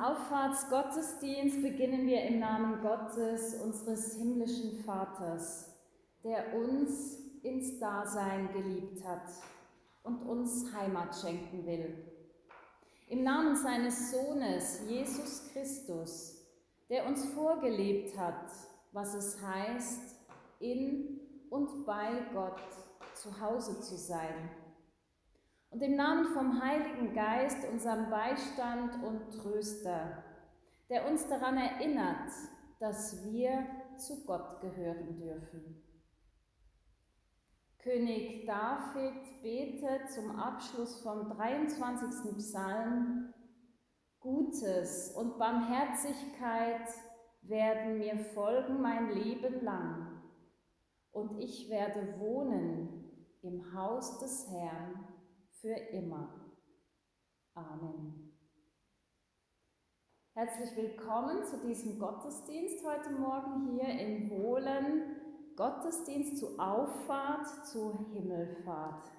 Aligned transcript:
Diesen 0.00 0.12
Auffahrtsgottesdienst 0.16 1.60
beginnen 1.60 2.06
wir 2.06 2.22
im 2.22 2.38
Namen 2.38 2.80
Gottes, 2.80 3.60
unseres 3.62 4.16
himmlischen 4.16 4.82
Vaters, 4.82 5.76
der 6.24 6.54
uns 6.54 7.18
ins 7.42 7.78
Dasein 7.78 8.50
geliebt 8.50 9.04
hat 9.04 9.28
und 10.02 10.22
uns 10.22 10.72
Heimat 10.74 11.14
schenken 11.14 11.66
will. 11.66 12.02
Im 13.08 13.24
Namen 13.24 13.54
seines 13.54 14.10
Sohnes, 14.10 14.80
Jesus 14.88 15.50
Christus, 15.52 16.46
der 16.88 17.06
uns 17.06 17.26
vorgelebt 17.34 18.16
hat, 18.16 18.46
was 18.92 19.14
es 19.14 19.38
heißt, 19.42 20.16
in 20.60 21.20
und 21.50 21.84
bei 21.84 22.22
Gott 22.32 22.62
zu 23.14 23.38
Hause 23.38 23.78
zu 23.80 23.96
sein 23.98 24.50
und 25.70 25.82
im 25.82 25.94
Namen 25.94 26.26
vom 26.34 26.60
Heiligen 26.60 27.14
Geist, 27.14 27.64
unserem 27.70 28.10
Beistand 28.10 29.02
und 29.04 29.30
Tröster, 29.30 30.24
der 30.88 31.08
uns 31.08 31.28
daran 31.28 31.56
erinnert, 31.56 32.32
dass 32.80 33.24
wir 33.24 33.66
zu 33.96 34.24
Gott 34.26 34.60
gehören 34.60 35.16
dürfen. 35.16 35.82
König 37.78 38.44
David 38.46 39.42
betet 39.42 40.10
zum 40.10 40.36
Abschluss 40.36 41.00
vom 41.02 41.30
23. 41.30 42.36
Psalm, 42.36 43.32
Gutes 44.18 45.14
und 45.16 45.38
Barmherzigkeit 45.38 46.88
werden 47.42 47.98
mir 47.98 48.18
folgen 48.18 48.82
mein 48.82 49.10
Leben 49.12 49.64
lang, 49.64 50.20
und 51.12 51.38
ich 51.38 51.70
werde 51.70 52.18
wohnen 52.18 53.04
im 53.42 53.74
Haus 53.74 54.18
des 54.18 54.48
Herrn 54.50 55.08
für 55.60 55.74
immer. 55.74 56.28
Amen. 57.54 58.32
Herzlich 60.32 60.74
willkommen 60.74 61.44
zu 61.44 61.58
diesem 61.58 61.98
Gottesdienst 61.98 62.82
heute 62.86 63.10
Morgen 63.10 63.72
hier 63.72 63.88
in 63.88 64.30
Wohlen. 64.30 65.16
Gottesdienst 65.56 66.38
zu 66.38 66.58
Auffahrt, 66.58 67.66
zu 67.66 68.06
Himmelfahrt. 68.12 69.10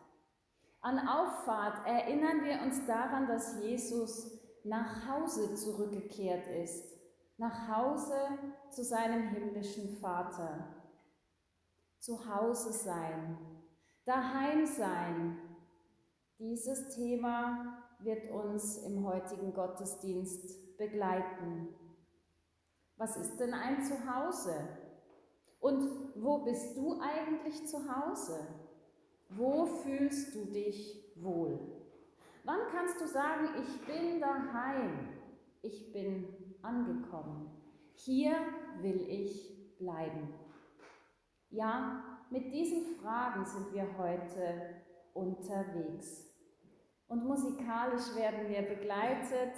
An 0.79 1.07
Auffahrt 1.07 1.85
erinnern 1.85 2.43
wir 2.43 2.61
uns 2.63 2.87
daran, 2.87 3.27
dass 3.27 3.61
Jesus 3.61 4.39
nach 4.63 5.07
Hause 5.07 5.53
zurückgekehrt 5.53 6.47
ist, 6.47 6.97
nach 7.37 7.67
Hause 7.67 8.15
zu 8.71 8.83
seinem 8.83 9.27
himmlischen 9.29 9.97
Vater. 9.97 10.75
Zu 11.99 12.33
Hause 12.33 12.73
sein, 12.73 13.37
daheim 14.05 14.65
sein, 14.65 15.50
dieses 16.41 16.89
Thema 16.95 17.83
wird 17.99 18.31
uns 18.31 18.79
im 18.79 19.05
heutigen 19.05 19.53
Gottesdienst 19.53 20.75
begleiten. 20.75 21.67
Was 22.97 23.15
ist 23.15 23.37
denn 23.39 23.53
ein 23.53 23.83
Zuhause? 23.83 24.55
Und 25.59 25.87
wo 26.15 26.39
bist 26.39 26.75
du 26.75 26.99
eigentlich 26.99 27.67
zu 27.67 27.77
Hause? 27.77 28.39
Wo 29.29 29.67
fühlst 29.67 30.33
du 30.33 30.45
dich 30.45 31.13
wohl? 31.15 31.59
Wann 32.43 32.59
kannst 32.71 32.99
du 32.99 33.05
sagen, 33.05 33.49
ich 33.61 33.85
bin 33.85 34.19
daheim, 34.19 35.09
ich 35.61 35.93
bin 35.93 36.57
angekommen, 36.63 37.51
hier 37.93 38.35
will 38.79 39.05
ich 39.07 39.77
bleiben? 39.77 40.33
Ja, 41.51 42.03
mit 42.31 42.51
diesen 42.51 42.95
Fragen 42.95 43.45
sind 43.45 43.71
wir 43.73 43.95
heute 43.99 44.81
unterwegs. 45.13 46.30
Und 47.11 47.25
musikalisch 47.25 48.15
werden 48.15 48.47
wir 48.47 48.61
begleitet, 48.61 49.53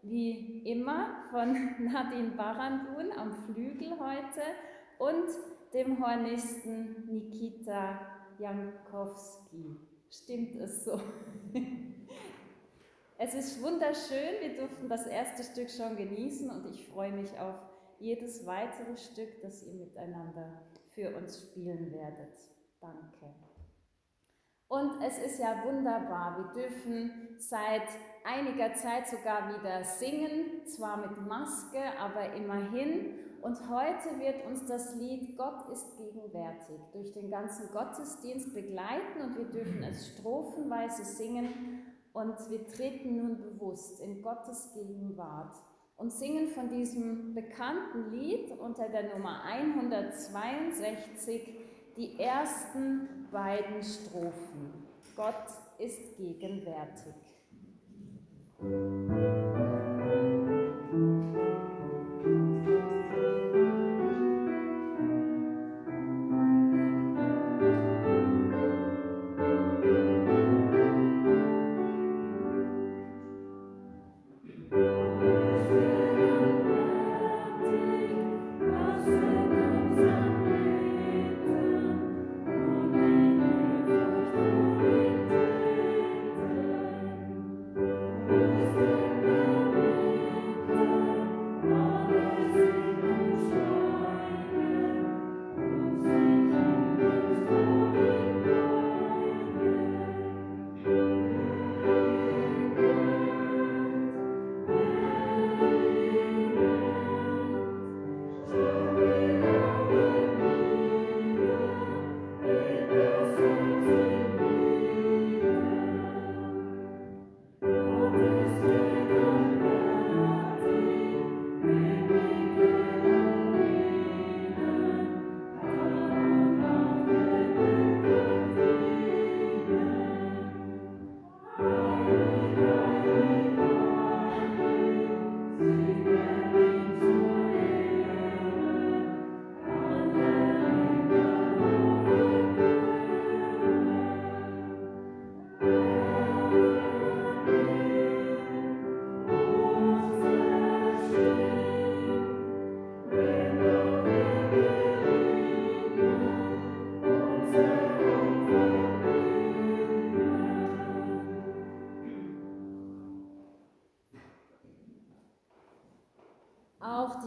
wie 0.00 0.62
immer, 0.62 1.22
von 1.30 1.52
Nadine 1.84 2.30
Barandun 2.30 3.12
am 3.12 3.30
Flügel 3.30 3.90
heute 4.00 4.40
und 4.98 5.28
dem 5.74 6.02
Hornisten 6.02 7.06
Nikita 7.06 8.00
Jankowski. 8.38 9.76
Stimmt 10.10 10.56
es 10.56 10.84
so? 10.86 10.98
Es 13.16 13.32
ist 13.32 13.62
wunderschön, 13.62 14.40
wir 14.40 14.56
durften 14.56 14.88
das 14.88 15.06
erste 15.06 15.44
Stück 15.44 15.70
schon 15.70 15.96
genießen 15.96 16.50
und 16.50 16.66
ich 16.66 16.88
freue 16.88 17.12
mich 17.12 17.30
auf 17.38 17.54
jedes 18.00 18.44
weitere 18.44 18.96
Stück, 18.96 19.40
das 19.40 19.62
ihr 19.62 19.74
miteinander 19.74 20.62
für 20.88 21.14
uns 21.16 21.40
spielen 21.40 21.92
werdet. 21.92 22.36
Danke. 22.80 23.43
Und 24.74 25.00
es 25.00 25.18
ist 25.18 25.38
ja 25.38 25.62
wunderbar, 25.64 26.36
wir 26.36 26.62
dürfen 26.62 27.36
seit 27.38 27.86
einiger 28.24 28.74
Zeit 28.74 29.06
sogar 29.06 29.48
wieder 29.48 29.84
singen, 29.84 30.66
zwar 30.66 30.96
mit 30.96 31.24
Maske, 31.28 31.78
aber 32.00 32.32
immerhin. 32.32 33.14
Und 33.40 33.68
heute 33.68 34.18
wird 34.18 34.44
uns 34.46 34.66
das 34.66 34.96
Lied 34.96 35.36
Gott 35.36 35.68
ist 35.70 35.96
gegenwärtig 35.96 36.80
durch 36.92 37.12
den 37.12 37.30
ganzen 37.30 37.70
Gottesdienst 37.70 38.52
begleiten 38.52 39.20
und 39.22 39.38
wir 39.38 39.44
dürfen 39.44 39.84
es 39.84 40.08
strophenweise 40.08 41.04
singen 41.04 41.84
und 42.12 42.34
wir 42.50 42.66
treten 42.66 43.16
nun 43.16 43.36
bewusst 43.36 44.00
in 44.00 44.22
Gottes 44.22 44.72
Gegenwart 44.72 45.56
und 45.98 46.10
singen 46.10 46.48
von 46.48 46.68
diesem 46.68 47.32
bekannten 47.32 48.10
Lied 48.10 48.50
unter 48.58 48.88
der 48.88 49.14
Nummer 49.14 49.44
162 49.44 51.60
die 51.96 52.18
ersten 52.18 53.23
beiden 53.34 53.82
Strophen. 53.82 54.86
Gott 55.16 55.34
ist 55.78 56.16
gegenwärtig. 56.16 57.14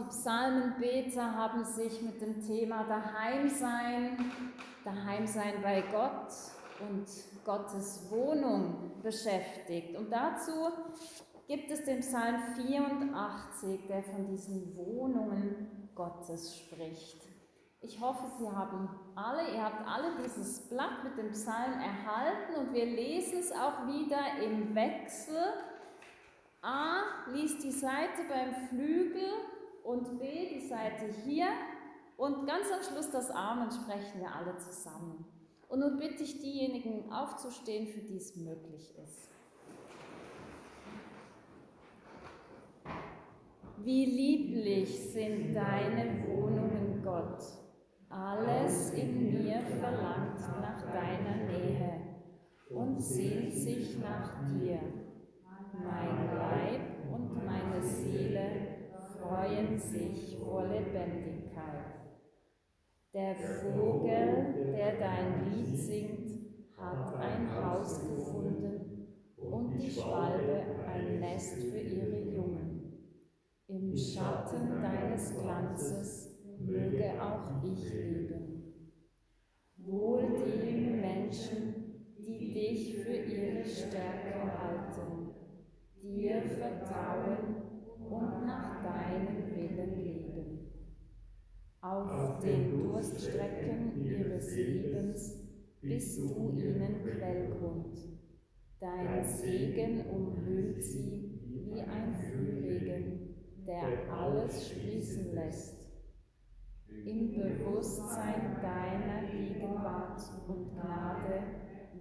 Psalmenbeter 0.08 1.34
haben 1.34 1.64
sich 1.64 2.02
mit 2.02 2.20
dem 2.20 2.40
Thema 2.40 2.84
Daheimsein, 2.84 4.16
Daheimsein 4.84 5.62
bei 5.62 5.82
Gott 5.92 6.32
und 6.80 7.06
Gottes 7.44 8.10
Wohnung 8.10 8.92
beschäftigt. 9.02 9.96
Und 9.96 10.10
dazu 10.10 10.70
gibt 11.46 11.70
es 11.70 11.84
den 11.84 12.00
Psalm 12.00 12.36
84, 12.56 13.86
der 13.88 14.02
von 14.02 14.26
diesen 14.26 14.76
Wohnungen 14.76 15.90
Gottes 15.94 16.56
spricht. 16.56 17.22
Ich 17.80 18.00
hoffe, 18.00 18.24
Sie 18.38 18.48
haben 18.48 18.88
alle, 19.14 19.54
ihr 19.54 19.62
habt 19.62 19.86
alle 19.86 20.16
dieses 20.22 20.68
Blatt 20.68 21.04
mit 21.04 21.16
dem 21.16 21.30
Psalm 21.30 21.74
erhalten 21.74 22.56
und 22.56 22.74
wir 22.74 22.86
lesen 22.86 23.38
es 23.38 23.52
auch 23.52 23.86
wieder 23.86 24.42
im 24.42 24.74
Wechsel. 24.74 25.52
A 26.60 27.02
liest 27.32 27.62
die 27.62 27.70
Seite 27.70 28.22
beim 28.28 28.68
Flügel 28.68 29.30
und 29.88 30.18
B 30.18 30.50
die 30.54 30.68
Seite 30.68 31.06
hier 31.24 31.46
und 32.18 32.46
ganz 32.46 32.66
am 32.70 32.82
Schluss 32.82 33.10
das 33.10 33.30
Amen 33.30 33.70
sprechen 33.70 34.20
wir 34.20 34.34
alle 34.34 34.54
zusammen. 34.58 35.24
Und 35.66 35.80
nun 35.80 35.98
bitte 35.98 36.24
ich 36.24 36.40
diejenigen 36.40 37.10
aufzustehen, 37.10 37.86
für 37.86 38.00
die 38.00 38.18
es 38.18 38.36
möglich 38.36 38.94
ist. 39.02 39.30
Wie 43.78 44.04
lieblich 44.04 45.10
sind 45.10 45.54
deine 45.54 46.26
Wohnungen, 46.28 47.00
Gott. 47.02 47.42
Alles 48.10 48.92
in 48.92 49.32
mir 49.32 49.60
verlangt 49.80 50.40
nach 50.60 50.82
deiner 50.92 51.46
Nähe 51.46 52.00
und 52.68 53.00
sehnt 53.00 53.54
sich 53.54 53.98
nach 53.98 54.44
dir. 54.48 54.80
Mein 55.72 56.36
Leib 56.36 56.80
und 57.10 57.46
meine 57.46 57.82
Seele 57.82 58.67
freuen 59.28 59.78
sich 59.78 60.38
vor 60.38 60.66
Lebendigkeit. 60.66 61.98
Der 63.12 63.34
Vogel, 63.34 64.72
der 64.74 64.98
dein 64.98 65.50
Lied 65.50 65.76
singt, 65.76 66.30
hat 66.76 67.14
ein 67.16 67.48
Haus 67.54 68.00
gefunden 68.00 69.08
und 69.36 69.74
die 69.74 69.90
Schwalbe 69.90 70.62
ein 70.86 71.20
Nest 71.20 71.56
für 71.56 71.78
ihre 71.78 72.20
Jungen. 72.20 72.92
Im 73.66 73.94
Schatten 73.94 74.80
deines 74.80 75.34
Glanzes 75.38 76.38
möge 76.58 77.12
auch 77.20 77.62
ich 77.64 77.92
leben. 77.92 78.72
Wohl 79.76 80.22
dem 80.22 81.00
Menschen, 81.00 82.04
die 82.16 82.52
dich 82.54 82.96
für 82.98 83.16
ihre 83.16 83.64
Stärke 83.64 84.58
halten, 84.58 85.34
dir 86.02 86.42
vertrauen 86.42 87.57
und 88.10 88.46
nach 88.46 88.82
deinem 88.82 89.54
Willen 89.54 90.02
leben. 90.02 90.58
Auf 91.80 92.40
den 92.40 92.70
Durststrecken 92.70 94.04
ihres 94.04 94.54
Lebens 94.56 95.36
bist 95.80 96.18
du 96.18 96.52
ihnen 96.56 97.02
Quellgrund. 97.04 97.98
Dein 98.80 99.24
Segen 99.24 100.04
umhüllt 100.06 100.82
sie 100.82 101.40
wie 101.44 101.80
ein 101.80 102.14
Frühregen, 102.14 103.34
der 103.66 104.12
alles 104.12 104.68
sprießen 104.68 105.34
lässt 105.34 105.78
im 107.04 107.32
Bewusstsein 107.32 108.56
deiner 108.60 109.28
Gegenwart 109.30 110.20
und 110.48 110.72
Gnade 110.74 111.42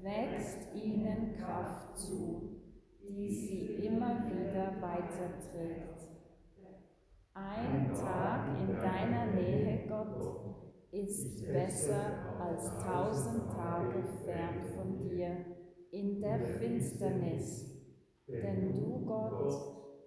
wächst 0.01 0.73
ihnen 0.73 1.35
Kraft 1.37 1.97
zu, 1.97 2.61
die 3.01 3.29
sie 3.29 3.85
immer 3.85 4.25
wieder 4.25 4.81
weiterträgt. 4.81 5.96
Ein 7.39 7.93
Tag 7.93 8.47
in 8.59 8.75
deiner 8.77 9.27
Nähe, 9.31 9.87
Gott, 9.87 10.55
ist 10.91 11.45
besser 11.45 12.35
als 12.39 12.67
tausend 12.83 13.51
Tage 13.51 14.01
fern 14.25 14.59
von 14.75 14.97
dir 14.97 15.45
in 15.91 16.19
der 16.19 16.39
Finsternis, 16.39 17.79
denn 18.27 18.73
du, 18.73 19.05
Gott, 19.05 19.53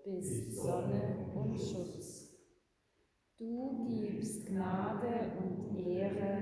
bist 0.05 0.57
Sonne 0.57 1.31
und 1.37 1.57
Schutz. 1.57 2.37
Du 3.39 3.87
gibst 3.87 4.47
Gnade 4.49 5.31
und 5.39 5.87
Ehre 5.87 6.39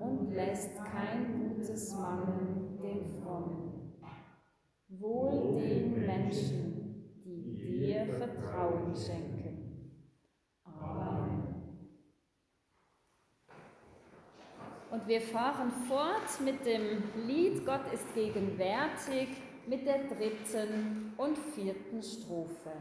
und 0.00 0.32
lässt 0.32 0.74
kein 0.84 1.54
Gutes 1.54 1.94
mangeln 1.94 2.78
den 2.82 3.04
Frommen. 3.04 3.92
Wohl 4.88 5.60
den 5.60 6.06
Menschen, 6.06 7.12
die 7.26 7.58
dir 7.58 8.06
Vertrauen 8.06 8.96
schenken. 8.96 9.38
Amen. 10.80 11.48
Und 14.98 15.06
wir 15.06 15.20
fahren 15.20 15.70
fort 15.86 16.40
mit 16.44 16.66
dem 16.66 17.04
Lied 17.26 17.64
Gott 17.64 17.92
ist 17.92 18.12
gegenwärtig 18.14 19.28
mit 19.68 19.86
der 19.86 19.98
dritten 20.08 21.12
und 21.16 21.38
vierten 21.54 22.02
Strophe. 22.02 22.72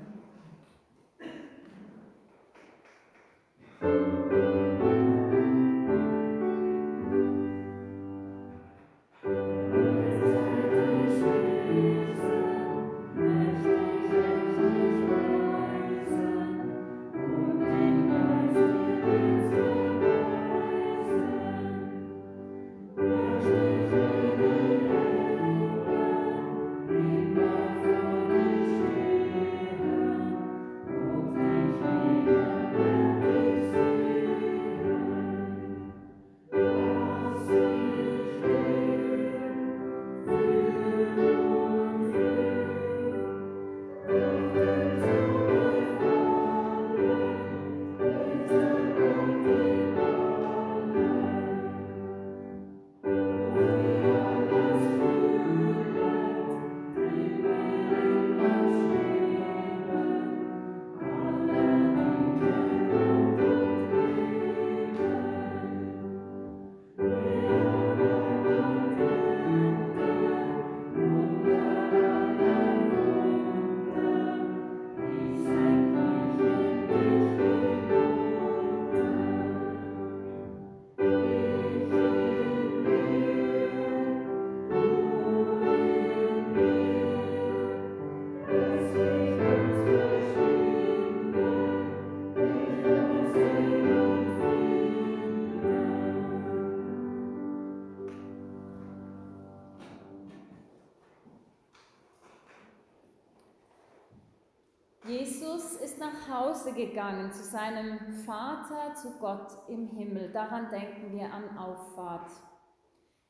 Hause 106.30 106.74
gegangen 106.74 107.32
zu 107.32 107.44
seinem 107.44 108.14
Vater, 108.26 108.96
zu 108.96 109.18
Gott 109.20 109.52
im 109.68 109.88
Himmel. 109.88 110.32
Daran 110.32 110.70
denken 110.70 111.12
wir 111.12 111.34
an 111.34 111.58
Auffahrt. 111.58 112.32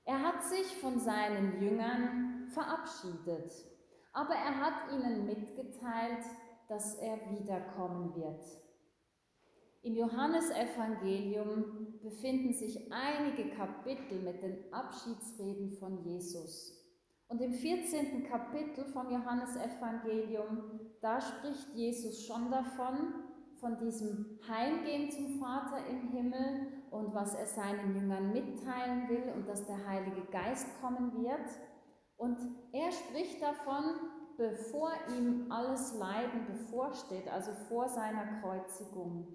Er 0.06 0.22
hat 0.22 0.44
sich 0.44 0.78
von 0.78 1.00
seinen 1.00 1.62
Jüngern 1.62 2.48
verabschiedet, 2.50 3.52
aber 4.14 4.34
er 4.34 4.60
hat 4.60 4.92
ihnen 4.92 5.26
mitgeteilt, 5.26 6.24
dass 6.70 6.96
er 6.96 7.18
wiederkommen 7.32 8.16
wird. 8.16 8.44
Im 9.84 9.96
Johannesevangelium 9.96 12.00
befinden 12.02 12.54
sich 12.54 12.92
einige 12.92 13.56
Kapitel 13.56 14.22
mit 14.22 14.42
den 14.42 14.74
Abschiedsreden 14.74 15.72
von 15.74 16.04
Jesus. 16.04 16.78
Und 17.30 17.42
im 17.42 17.54
14. 17.54 18.24
Kapitel 18.24 18.86
vom 18.86 19.12
Johannesevangelium, 19.12 20.87
da 21.02 21.22
spricht 21.22 21.74
Jesus 21.74 22.26
schon 22.26 22.50
davon, 22.52 23.14
von 23.60 23.78
diesem 23.78 24.40
Heimgehen 24.48 25.10
zum 25.12 25.40
Vater 25.40 25.86
im 25.90 26.10
Himmel 26.10 26.68
und 26.92 27.14
was 27.14 27.36
er 27.36 27.48
seinen 27.48 27.96
Jüngern 27.96 28.32
mitteilen 28.32 29.10
will 29.10 29.32
und 29.36 29.48
dass 29.48 29.66
der 29.66 29.88
Heilige 29.88 30.26
Geist 30.32 30.68
kommen 30.82 31.12
wird. 31.24 31.50
Und 32.18 32.38
er 32.72 32.92
spricht 32.92 33.42
davon, 33.42 33.84
bevor 34.38 34.92
ihm 35.18 35.52
alles 35.52 35.98
Leiden 35.98 36.46
bevorsteht, 36.46 37.28
also 37.28 37.52
vor 37.68 37.90
seiner 37.90 38.40
Kreuzigung. 38.42 39.28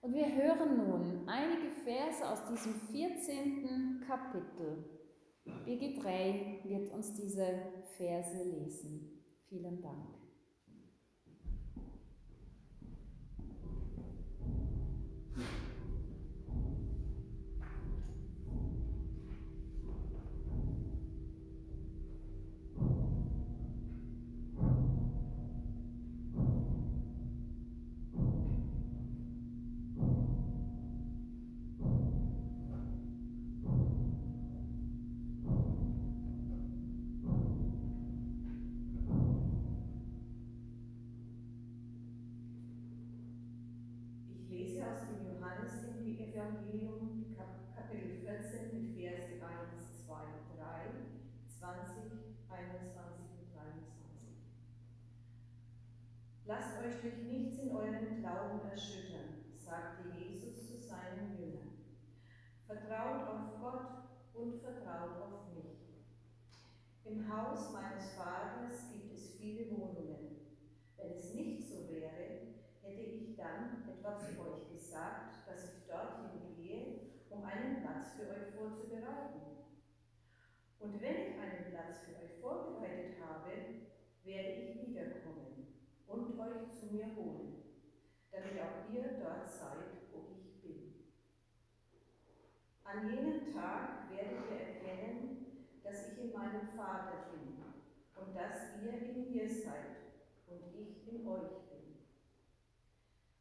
Und 0.00 0.12
wir 0.12 0.34
hören 0.34 0.76
nun 0.76 1.28
einige 1.28 1.70
Verse 1.84 2.28
aus 2.28 2.44
diesem 2.46 2.74
14. 2.74 4.04
Kapitel. 4.06 4.84
Birgit 5.64 6.04
Rey 6.04 6.60
wird 6.64 6.92
uns 6.92 7.14
diese 7.14 7.46
Verse 7.96 8.42
lesen. 8.42 9.22
Vielen 9.48 9.80
Dank. 9.80 10.23
Haus 67.34 67.72
meines 67.72 68.12
Vaters 68.14 68.92
gibt 68.92 69.12
es 69.12 69.36
viele 69.36 69.70
Wohnungen. 69.72 70.38
Wenn 70.96 71.18
es 71.18 71.34
nicht 71.34 71.68
so 71.68 71.88
wäre, 71.90 72.54
hätte 72.80 73.02
ich 73.02 73.36
dann 73.36 73.88
etwa 73.88 74.18
zu 74.18 74.38
euch 74.40 74.70
gesagt, 74.72 75.48
dass 75.48 75.64
ich 75.64 75.86
dorthin 75.88 76.54
gehe, 76.56 77.10
um 77.30 77.44
einen 77.44 77.82
Platz 77.82 78.12
für 78.16 78.30
euch 78.30 78.54
vorzubereiten. 78.54 79.66
Und 80.78 81.00
wenn 81.00 81.16
ich 81.16 81.40
einen 81.40 81.70
Platz 81.70 81.98
für 82.06 82.14
euch 82.22 82.40
vorbereitet 82.40 83.16
habe, 83.26 83.50
werde 84.22 84.52
ich 84.52 84.86
wiederkommen 84.86 85.53
und 86.14 86.38
euch 86.38 86.72
zu 86.72 86.94
mir 86.94 87.06
holen, 87.16 87.64
damit 88.30 88.60
auch 88.60 88.94
ihr 88.94 89.18
dort 89.18 89.50
seid, 89.50 90.06
wo 90.12 90.30
ich 90.30 90.62
bin. 90.62 90.94
An 92.84 93.10
jenem 93.10 93.52
Tag 93.52 94.10
werdet 94.10 94.50
ihr 94.50 94.60
erkennen, 94.60 95.66
dass 95.82 96.12
ich 96.12 96.24
in 96.24 96.32
meinem 96.32 96.68
Vater 96.76 97.30
bin 97.32 97.58
und 98.14 98.36
dass 98.36 98.80
ihr 98.82 99.10
in 99.10 99.32
mir 99.32 99.48
seid 99.48 99.96
und 100.46 100.62
ich 100.78 101.08
in 101.08 101.26
euch 101.26 101.50
bin. 101.68 101.98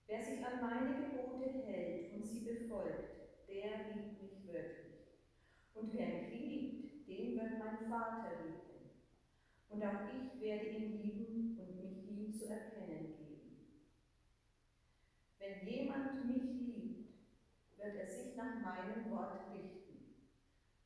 Wer 0.08 0.24
sich 0.24 0.46
an 0.46 0.62
meine 0.62 1.06
Gebote 1.06 1.50
hält 1.66 2.14
und 2.14 2.26
sie 2.26 2.40
befolgt, 2.40 3.48
der 3.48 3.94
liebt 3.94 4.22
mich 4.22 4.48
wirklich. 4.48 4.94
Und 5.76 5.94
wer 5.94 6.08
mich 6.08 6.30
liebt, 6.32 7.08
den 7.08 7.36
wird 7.36 7.60
mein 7.60 7.90
Vater 7.90 8.30
lieben. 8.44 8.64
Und 9.70 9.84
auch 9.84 10.08
ich 10.14 10.42
werde 10.42 10.66
ihn 10.68 11.02
lieben 11.02 11.58
und 11.60 11.73
zu 12.34 12.50
erkennen 12.50 13.16
geben. 13.18 13.68
Wenn 15.40 15.68
jemand 15.68 16.26
mich 16.26 16.44
liebt, 16.44 17.14
wird 17.78 17.96
er 17.96 18.08
sich 18.08 18.36
nach 18.36 18.62
meinem 18.62 19.12
Wort 19.12 19.52
richten. 19.54 20.16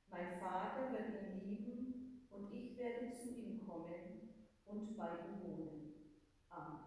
Mein 0.10 0.40
Vater 0.40 0.92
wird 0.92 1.24
ihn 1.24 1.50
lieben 1.50 2.28
und 2.32 2.52
ich 2.54 2.78
werde 2.78 3.14
zu 3.14 3.30
ihm 3.30 3.66
kommen 3.66 4.30
und 4.66 4.98
bei 4.98 5.10
ihm 5.10 5.44
wohnen. 5.44 5.94
Amen. 6.50 6.87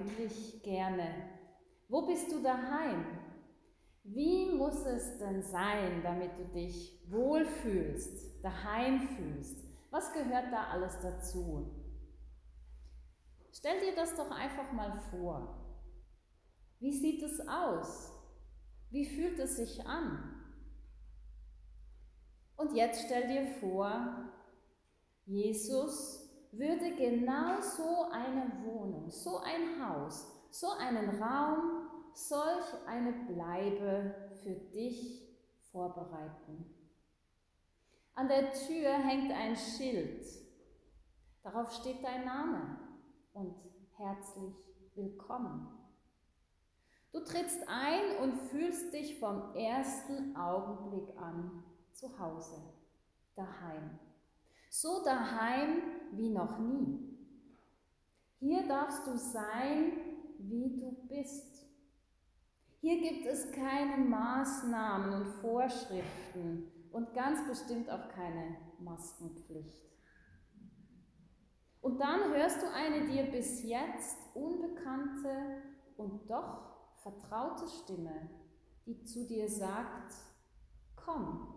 Eigentlich 0.00 0.62
gerne? 0.62 1.28
Wo 1.88 2.06
bist 2.06 2.30
du 2.32 2.42
daheim? 2.42 3.04
Wie 4.04 4.50
muss 4.56 4.86
es 4.86 5.18
denn 5.18 5.42
sein, 5.42 6.02
damit 6.02 6.38
du 6.38 6.44
dich 6.44 7.00
wohlfühlst, 7.10 8.42
daheim 8.42 9.00
fühlst? 9.00 9.58
Was 9.90 10.12
gehört 10.12 10.52
da 10.52 10.68
alles 10.68 10.98
dazu? 11.00 11.76
Stell 13.52 13.80
dir 13.80 13.94
das 13.94 14.16
doch 14.16 14.30
einfach 14.30 14.72
mal 14.72 14.98
vor. 15.10 15.56
Wie 16.78 16.92
sieht 16.92 17.22
es 17.22 17.40
aus? 17.46 18.12
Wie 18.90 19.04
fühlt 19.04 19.38
es 19.38 19.56
sich 19.56 19.86
an? 19.86 20.36
Und 22.56 22.74
jetzt 22.74 23.04
stell 23.04 23.26
dir 23.28 23.46
vor, 23.58 24.32
Jesus 25.26 26.29
würde 26.52 26.94
genau 26.96 27.60
so 27.60 28.10
eine 28.10 28.50
Wohnung, 28.64 29.10
so 29.10 29.38
ein 29.38 29.84
Haus, 29.84 30.26
so 30.50 30.70
einen 30.78 31.22
Raum, 31.22 31.88
solch 32.12 32.66
eine 32.86 33.12
Bleibe 33.12 34.14
für 34.42 34.54
dich 34.54 35.28
vorbereiten. 35.70 36.74
An 38.14 38.28
der 38.28 38.52
Tür 38.52 38.92
hängt 38.92 39.32
ein 39.32 39.56
Schild. 39.56 40.26
Darauf 41.42 41.72
steht 41.72 42.04
dein 42.04 42.24
Name 42.24 42.78
und 43.32 43.54
herzlich 43.96 44.54
willkommen. 44.94 45.68
Du 47.12 47.20
trittst 47.20 47.66
ein 47.68 48.18
und 48.22 48.36
fühlst 48.36 48.92
dich 48.92 49.18
vom 49.18 49.54
ersten 49.54 50.36
Augenblick 50.36 51.16
an 51.16 51.64
zu 51.92 52.18
Hause, 52.18 52.74
daheim. 53.34 53.98
So 54.72 55.02
daheim 55.04 55.82
wie 56.12 56.30
noch 56.30 56.60
nie. 56.60 57.18
Hier 58.38 58.68
darfst 58.68 59.04
du 59.04 59.16
sein, 59.16 59.92
wie 60.38 60.78
du 60.78 60.92
bist. 61.08 61.66
Hier 62.80 63.00
gibt 63.00 63.26
es 63.26 63.50
keine 63.50 63.96
Maßnahmen 63.96 65.12
und 65.12 65.26
Vorschriften 65.40 66.70
und 66.92 67.12
ganz 67.14 67.46
bestimmt 67.48 67.90
auch 67.90 68.08
keine 68.10 68.58
Maskenpflicht. 68.78 69.90
Und 71.80 72.00
dann 72.00 72.32
hörst 72.32 72.62
du 72.62 72.72
eine 72.72 73.08
dir 73.08 73.24
bis 73.24 73.64
jetzt 73.64 74.18
unbekannte 74.34 75.62
und 75.96 76.30
doch 76.30 76.76
vertraute 77.02 77.66
Stimme, 77.66 78.30
die 78.86 79.02
zu 79.02 79.26
dir 79.26 79.48
sagt, 79.48 80.14
komm, 80.94 81.54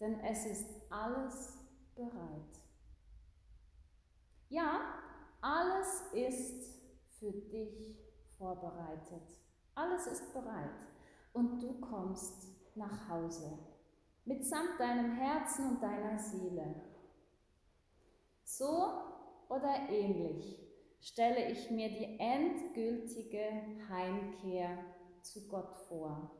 denn 0.00 0.20
es 0.20 0.44
ist 0.44 0.68
alles 0.90 1.61
bereit. 1.94 2.60
Ja, 4.48 4.80
alles 5.40 6.02
ist 6.12 6.80
für 7.18 7.32
dich 7.32 7.98
vorbereitet. 8.38 9.40
Alles 9.74 10.06
ist 10.06 10.32
bereit. 10.32 10.86
Und 11.32 11.62
du 11.62 11.80
kommst 11.80 12.48
nach 12.74 13.08
Hause 13.08 13.58
mitsamt 14.24 14.78
deinem 14.78 15.12
Herzen 15.12 15.70
und 15.70 15.82
deiner 15.82 16.18
Seele. 16.18 16.74
So 18.44 18.92
oder 19.48 19.88
ähnlich 19.88 20.60
stelle 21.00 21.50
ich 21.50 21.70
mir 21.70 21.88
die 21.88 22.18
endgültige 22.18 23.44
Heimkehr 23.88 24.78
zu 25.22 25.48
Gott 25.48 25.74
vor. 25.88 26.30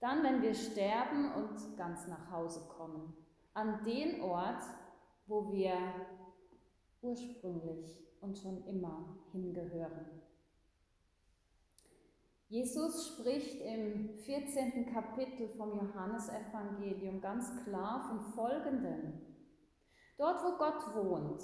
Dann, 0.00 0.22
wenn 0.22 0.42
wir 0.42 0.54
sterben 0.54 1.32
und 1.34 1.76
ganz 1.76 2.06
nach 2.06 2.30
Hause 2.30 2.68
kommen, 2.68 3.16
an 3.56 3.82
den 3.84 4.20
Ort, 4.20 4.62
wo 5.26 5.50
wir 5.50 5.72
ursprünglich 7.00 8.06
und 8.20 8.38
schon 8.38 8.62
immer 8.66 9.16
hingehören. 9.32 10.22
Jesus 12.48 13.08
spricht 13.08 13.60
im 13.62 14.10
14. 14.18 14.92
Kapitel 14.92 15.48
vom 15.56 15.74
Johannesevangelium 15.74 17.20
ganz 17.20 17.50
klar 17.64 18.06
von 18.08 18.32
Folgendem. 18.34 19.14
Dort, 20.18 20.44
wo 20.44 20.58
Gott 20.58 20.94
wohnt, 20.94 21.42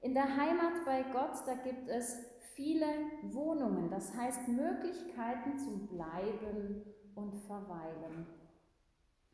in 0.00 0.14
der 0.14 0.36
Heimat 0.36 0.84
bei 0.84 1.02
Gott, 1.12 1.34
da 1.46 1.54
gibt 1.54 1.88
es 1.88 2.18
viele 2.54 2.86
Wohnungen, 3.22 3.90
das 3.90 4.14
heißt 4.14 4.48
Möglichkeiten 4.48 5.58
zum 5.58 5.88
Bleiben 5.88 6.82
und 7.14 7.34
Verweilen. 7.46 8.26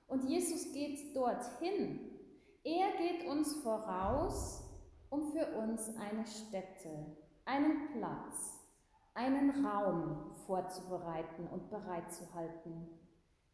Und 0.07 0.25
Jesus 0.29 0.73
geht 0.73 1.15
dorthin. 1.15 2.11
Er 2.63 2.97
geht 2.97 3.27
uns 3.27 3.55
voraus, 3.63 4.65
um 5.11 5.33
für 5.33 5.47
uns 5.59 5.89
eine 5.97 6.27
Stätte, 6.27 7.17
einen 7.45 7.93
Platz, 7.93 8.61
einen 9.15 9.65
Raum 9.65 10.35
vorzubereiten 10.47 11.47
und 11.47 11.71
bereitzuhalten, 11.71 12.89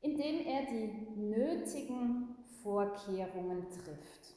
in 0.01 0.17
dem 0.17 0.47
er 0.47 0.67
die 0.67 1.09
nötigen 1.17 2.37
Vorkehrungen 2.63 3.69
trifft. 3.69 4.35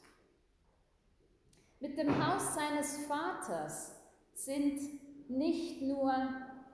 Mit 1.80 1.98
dem 1.98 2.26
Haus 2.26 2.54
seines 2.54 3.06
Vaters 3.06 3.94
sind 4.34 4.80
nicht 5.28 5.82
nur 5.82 6.12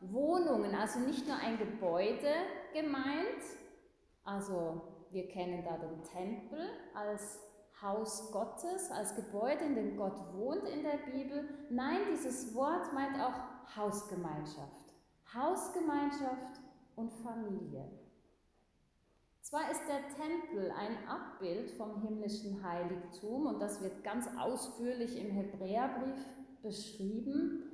Wohnungen, 0.01 0.75
also 0.75 1.01
nicht 1.01 1.27
nur 1.27 1.37
ein 1.37 1.59
Gebäude 1.59 2.33
gemeint, 2.73 3.43
also 4.25 4.90
wir 5.13 5.29
kennen 5.29 5.65
da 5.65 5.77
den 5.77 6.03
Tempel 6.03 6.69
als 6.95 7.41
Haus 7.83 8.31
Gottes, 8.31 8.91
als 8.91 9.17
Gebäude, 9.17 9.65
in 9.65 9.75
dem 9.75 9.97
Gott 9.97 10.35
wohnt 10.35 10.69
in 10.69 10.83
der 10.83 10.99
Bibel. 11.11 11.49
Nein, 11.71 11.99
dieses 12.13 12.55
Wort 12.55 12.93
meint 12.93 13.21
auch 13.21 13.77
Hausgemeinschaft. 13.77 14.95
Hausgemeinschaft 15.35 16.61
und 16.97 17.13
Familie. 17.13 17.91
Zwar 19.41 19.71
ist 19.71 19.83
der 19.89 20.09
Tempel 20.09 20.71
ein 20.71 21.09
Abbild 21.09 21.71
vom 21.73 22.03
himmlischen 22.03 22.63
Heiligtum 22.63 23.47
und 23.47 23.61
das 23.61 23.83
wird 23.83 24.05
ganz 24.05 24.29
ausführlich 24.39 25.17
im 25.17 25.31
Hebräerbrief 25.31 26.25
beschrieben. 26.63 27.65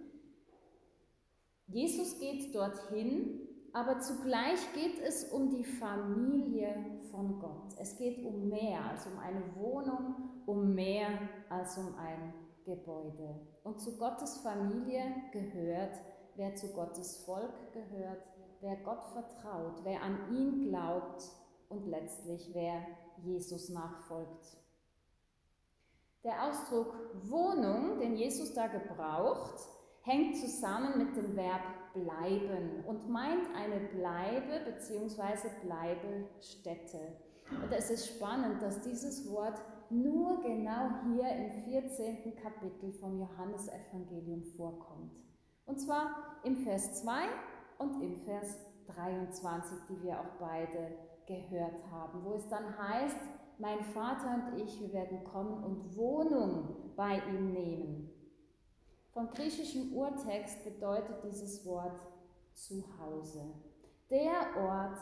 Jesus 1.66 2.18
geht 2.20 2.54
dorthin, 2.54 3.45
aber 3.72 4.00
zugleich 4.00 4.60
geht 4.74 4.98
es 5.00 5.24
um 5.32 5.50
die 5.50 5.64
Familie 5.64 7.00
von 7.10 7.38
Gott. 7.38 7.74
Es 7.78 7.96
geht 7.96 8.24
um 8.24 8.48
mehr 8.48 8.84
als 8.90 9.06
um 9.06 9.18
eine 9.18 9.42
Wohnung, 9.54 10.14
um 10.46 10.74
mehr 10.74 11.08
als 11.48 11.76
um 11.78 11.94
ein 11.96 12.34
Gebäude. 12.64 13.40
Und 13.62 13.80
zu 13.80 13.96
Gottes 13.96 14.38
Familie 14.38 15.04
gehört, 15.32 16.00
wer 16.36 16.54
zu 16.54 16.72
Gottes 16.72 17.24
Volk 17.24 17.72
gehört, 17.72 18.22
wer 18.60 18.76
Gott 18.76 19.06
vertraut, 19.12 19.84
wer 19.84 20.02
an 20.02 20.34
ihn 20.34 20.68
glaubt 20.68 21.22
und 21.68 21.86
letztlich 21.86 22.50
wer 22.52 22.86
Jesus 23.22 23.68
nachfolgt. 23.68 24.56
Der 26.24 26.48
Ausdruck 26.48 26.92
Wohnung, 27.22 28.00
den 28.00 28.16
Jesus 28.16 28.52
da 28.52 28.66
gebraucht, 28.66 29.60
hängt 30.02 30.36
zusammen 30.36 30.98
mit 30.98 31.16
dem 31.16 31.36
Verb 31.36 31.62
bleiben 31.96 32.84
und 32.86 33.08
meint 33.08 33.48
eine 33.54 33.80
Bleibe 33.88 34.64
bzw. 34.64 35.48
Bleibestätte. 35.62 36.98
Und 37.50 37.72
es 37.72 37.90
ist 37.90 38.16
spannend, 38.16 38.60
dass 38.60 38.82
dieses 38.82 39.30
Wort 39.30 39.60
nur 39.88 40.40
genau 40.42 40.90
hier 41.04 41.30
im 41.30 41.64
14. 41.64 42.36
Kapitel 42.36 42.92
vom 42.92 43.18
Johannesevangelium 43.18 44.42
vorkommt. 44.56 45.12
Und 45.64 45.80
zwar 45.80 46.40
im 46.44 46.56
Vers 46.56 47.02
2 47.02 47.12
und 47.78 48.02
im 48.02 48.16
Vers 48.16 48.58
23, 48.88 49.78
die 49.88 50.02
wir 50.02 50.20
auch 50.20 50.38
beide 50.40 50.96
gehört 51.26 51.90
haben, 51.90 52.24
wo 52.24 52.34
es 52.34 52.48
dann 52.48 52.76
heißt, 52.78 53.18
mein 53.58 53.82
Vater 53.84 54.34
und 54.34 54.60
ich, 54.60 54.80
wir 54.80 54.92
werden 54.92 55.24
kommen 55.24 55.64
und 55.64 55.96
Wohnung 55.96 56.92
bei 56.94 57.20
ihm 57.28 57.52
nehmen. 57.52 58.10
Vom 59.16 59.30
griechischen 59.30 59.94
Urtext 59.94 60.62
bedeutet 60.62 61.24
dieses 61.24 61.64
Wort 61.64 61.98
Zuhause, 62.52 63.46
der 64.10 64.62
Ort, 64.62 64.98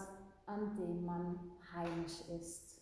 an 0.46 0.76
dem 0.76 1.04
man 1.04 1.40
heimisch 1.74 2.20
ist. 2.40 2.80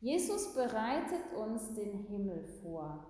Jesus 0.00 0.54
bereitet 0.54 1.34
uns 1.36 1.74
den 1.74 1.98
Himmel 2.04 2.46
vor. 2.62 3.06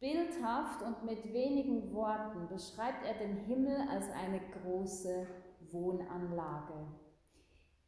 Bildhaft 0.00 0.82
und 0.82 1.02
mit 1.06 1.32
wenigen 1.32 1.94
Worten 1.94 2.46
beschreibt 2.48 3.06
er 3.06 3.14
den 3.14 3.38
Himmel 3.38 3.88
als 3.88 4.10
eine 4.10 4.42
große 4.50 5.26
Wohnanlage 5.72 6.86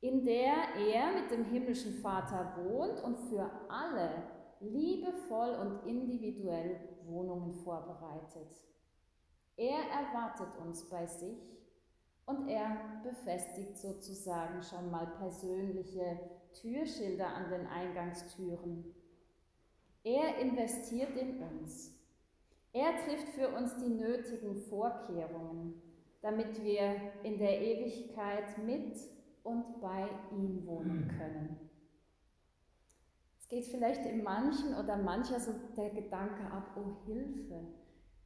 in 0.00 0.24
der 0.24 0.54
er 0.76 1.12
mit 1.12 1.30
dem 1.30 1.44
himmlischen 1.44 1.94
Vater 1.94 2.54
wohnt 2.56 3.02
und 3.02 3.18
für 3.18 3.50
alle 3.68 4.22
liebevoll 4.60 5.50
und 5.50 5.88
individuell 5.88 6.80
Wohnungen 7.06 7.54
vorbereitet. 7.54 8.62
Er 9.56 9.78
erwartet 9.90 10.56
uns 10.64 10.88
bei 10.88 11.06
sich 11.06 11.58
und 12.26 12.48
er 12.48 13.00
befestigt 13.02 13.76
sozusagen 13.78 14.62
schon 14.62 14.90
mal 14.90 15.06
persönliche 15.18 16.18
Türschilder 16.52 17.26
an 17.26 17.50
den 17.50 17.66
Eingangstüren. 17.66 18.94
Er 20.04 20.38
investiert 20.38 21.16
in 21.16 21.42
uns. 21.42 21.94
Er 22.72 22.96
trifft 23.04 23.28
für 23.30 23.48
uns 23.48 23.76
die 23.76 23.88
nötigen 23.88 24.56
Vorkehrungen, 24.56 25.82
damit 26.20 26.62
wir 26.62 26.96
in 27.22 27.38
der 27.38 27.60
Ewigkeit 27.60 28.58
mit 28.64 28.96
und 29.42 29.80
bei 29.80 30.08
ihm 30.30 30.66
wohnen 30.66 31.08
können. 31.18 31.67
Geht 33.48 33.64
vielleicht 33.66 34.04
in 34.04 34.22
manchen 34.22 34.74
oder 34.74 34.96
mancher 34.96 35.40
so 35.40 35.52
der 35.76 35.90
Gedanke 35.90 36.44
ab, 36.50 36.76
oh 36.76 37.06
Hilfe, 37.06 37.66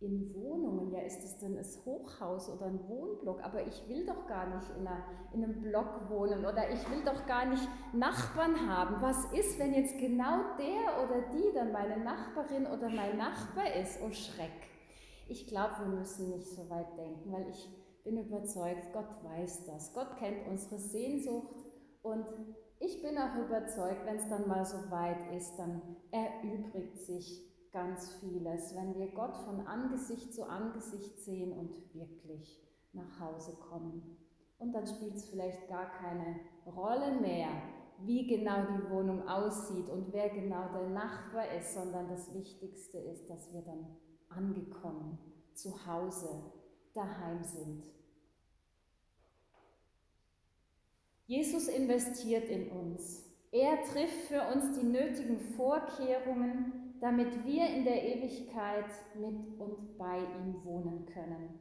in 0.02 0.35
Wohnungen, 0.35 0.90
ja 0.90 1.00
ist 1.00 1.22
es 1.22 1.38
denn 1.38 1.56
ein 1.56 1.64
Hochhaus 1.85 2.48
oder 2.48 2.66
ein 2.66 2.80
Wohnblock, 2.88 3.42
aber 3.44 3.64
ich 3.64 3.88
will 3.88 4.04
doch 4.04 4.26
gar 4.26 4.46
nicht 4.46 4.68
in, 4.76 4.87
einer, 4.87 5.04
in 5.32 5.44
einem 5.44 5.62
Block 5.62 6.11
wohnen 6.11 6.44
oder 6.44 6.68
ich 6.70 6.90
will 6.90 7.04
doch 7.04 7.24
gar 7.26 7.46
nicht 7.46 7.62
Nachbarn 7.92 8.68
haben. 8.68 9.00
Was 9.00 9.32
ist, 9.32 9.58
wenn 9.61 9.72
jetzt 9.74 9.96
genau 9.98 10.56
der 10.58 11.04
oder 11.04 11.22
die 11.32 11.54
dann 11.54 11.70
meine 11.70 12.02
Nachbarin 12.02 12.66
oder 12.66 12.88
mein 12.88 13.16
Nachbar 13.16 13.76
ist? 13.76 14.00
Oh 14.02 14.11
Schreck. 14.11 14.50
Ich 15.28 15.46
glaube, 15.46 15.78
wir 15.78 15.98
müssen 15.98 16.30
nicht 16.30 16.48
so 16.48 16.68
weit 16.68 16.98
denken, 16.98 17.32
weil 17.32 17.48
ich 17.48 17.68
bin 18.02 18.18
überzeugt, 18.18 18.92
Gott 18.92 19.22
weiß 19.22 19.66
das. 19.66 19.94
Gott 19.94 20.16
kennt 20.16 20.48
unsere 20.48 20.80
Sehnsucht 20.80 21.54
und 22.02 22.26
ich 22.84 23.00
bin 23.00 23.16
auch 23.16 23.36
überzeugt, 23.36 24.04
wenn 24.04 24.16
es 24.16 24.28
dann 24.28 24.48
mal 24.48 24.64
so 24.64 24.90
weit 24.90 25.32
ist, 25.36 25.56
dann 25.56 25.80
erübrigt 26.10 26.98
sich 26.98 27.48
ganz 27.70 28.14
vieles, 28.16 28.74
wenn 28.74 28.98
wir 28.98 29.12
Gott 29.12 29.36
von 29.36 29.66
Angesicht 29.66 30.34
zu 30.34 30.44
Angesicht 30.44 31.18
sehen 31.20 31.52
und 31.52 31.94
wirklich 31.94 32.60
nach 32.92 33.20
Hause 33.20 33.52
kommen. 33.52 34.16
Und 34.58 34.72
dann 34.72 34.86
spielt 34.86 35.14
es 35.14 35.30
vielleicht 35.30 35.68
gar 35.68 35.90
keine 35.92 36.40
Rolle 36.66 37.20
mehr, 37.20 37.50
wie 38.00 38.26
genau 38.26 38.66
die 38.66 38.90
Wohnung 38.90 39.28
aussieht 39.28 39.88
und 39.88 40.12
wer 40.12 40.30
genau 40.30 40.68
der 40.72 40.88
Nachbar 40.88 41.52
ist, 41.56 41.74
sondern 41.74 42.08
das 42.08 42.34
Wichtigste 42.34 42.98
ist, 42.98 43.30
dass 43.30 43.52
wir 43.52 43.62
dann 43.62 43.96
angekommen, 44.28 45.18
zu 45.54 45.86
Hause, 45.86 46.52
daheim 46.94 47.42
sind. 47.44 47.84
Jesus 51.32 51.68
investiert 51.68 52.50
in 52.50 52.68
uns. 52.68 53.24
Er 53.52 53.82
trifft 53.84 54.28
für 54.28 54.42
uns 54.52 54.78
die 54.78 54.84
nötigen 54.84 55.40
Vorkehrungen, 55.56 56.94
damit 57.00 57.46
wir 57.46 57.68
in 57.68 57.84
der 57.84 58.04
Ewigkeit 58.04 58.84
mit 59.14 59.58
und 59.58 59.96
bei 59.96 60.18
ihm 60.18 60.62
wohnen 60.62 61.06
können. 61.06 61.58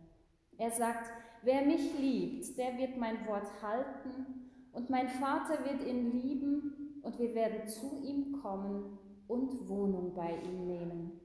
Er 0.58 0.72
sagt, 0.72 1.10
wer 1.44 1.62
mich 1.62 1.98
liebt, 1.98 2.58
der 2.58 2.78
wird 2.78 2.98
mein 2.98 3.26
Wort 3.26 3.48
halten 3.62 4.50
und 4.74 4.90
mein 4.90 5.08
Vater 5.08 5.64
wird 5.64 5.88
ihn 5.88 6.20
lieben 6.20 7.00
und 7.02 7.18
wir 7.18 7.34
werden 7.34 7.66
zu 7.66 8.02
ihm 8.04 8.42
kommen 8.42 9.00
und 9.30 9.70
Wohnung 9.70 10.14
bei 10.14 10.36
ihm 10.44 10.68
nehmen. 10.68 11.22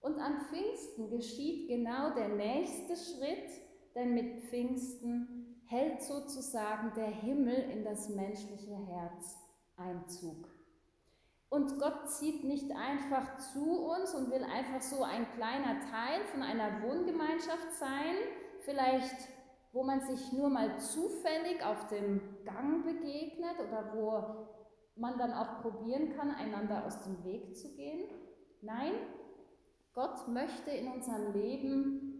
Und 0.00 0.18
an 0.18 0.40
Pfingsten 0.50 1.10
geschieht 1.10 1.68
genau 1.68 2.12
der 2.12 2.30
nächste 2.30 2.96
Schritt, 2.96 3.50
denn 3.94 4.14
mit 4.14 4.40
Pfingsten 4.40 5.41
hält 5.72 6.02
sozusagen 6.02 6.92
der 6.94 7.08
Himmel 7.08 7.54
in 7.54 7.82
das 7.82 8.10
menschliche 8.10 8.76
Herz 8.76 9.38
Einzug. 9.76 10.46
Und 11.48 11.78
Gott 11.78 12.10
zieht 12.10 12.44
nicht 12.44 12.70
einfach 12.72 13.38
zu 13.38 13.86
uns 13.86 14.14
und 14.14 14.30
will 14.30 14.44
einfach 14.44 14.82
so 14.82 15.02
ein 15.02 15.26
kleiner 15.34 15.80
Teil 15.80 16.24
von 16.30 16.42
einer 16.42 16.82
Wohngemeinschaft 16.82 17.72
sein, 17.74 18.14
vielleicht 18.60 19.16
wo 19.72 19.82
man 19.82 20.02
sich 20.02 20.32
nur 20.32 20.50
mal 20.50 20.78
zufällig 20.78 21.64
auf 21.64 21.86
dem 21.88 22.20
Gang 22.44 22.84
begegnet 22.84 23.58
oder 23.58 23.92
wo 23.94 25.00
man 25.00 25.16
dann 25.18 25.32
auch 25.32 25.62
probieren 25.62 26.10
kann, 26.14 26.30
einander 26.30 26.84
aus 26.84 27.02
dem 27.04 27.24
Weg 27.24 27.56
zu 27.56 27.74
gehen. 27.74 28.10
Nein, 28.60 28.92
Gott 29.94 30.28
möchte 30.28 30.70
in 30.70 30.92
unserem 30.92 31.32
Leben 31.32 32.11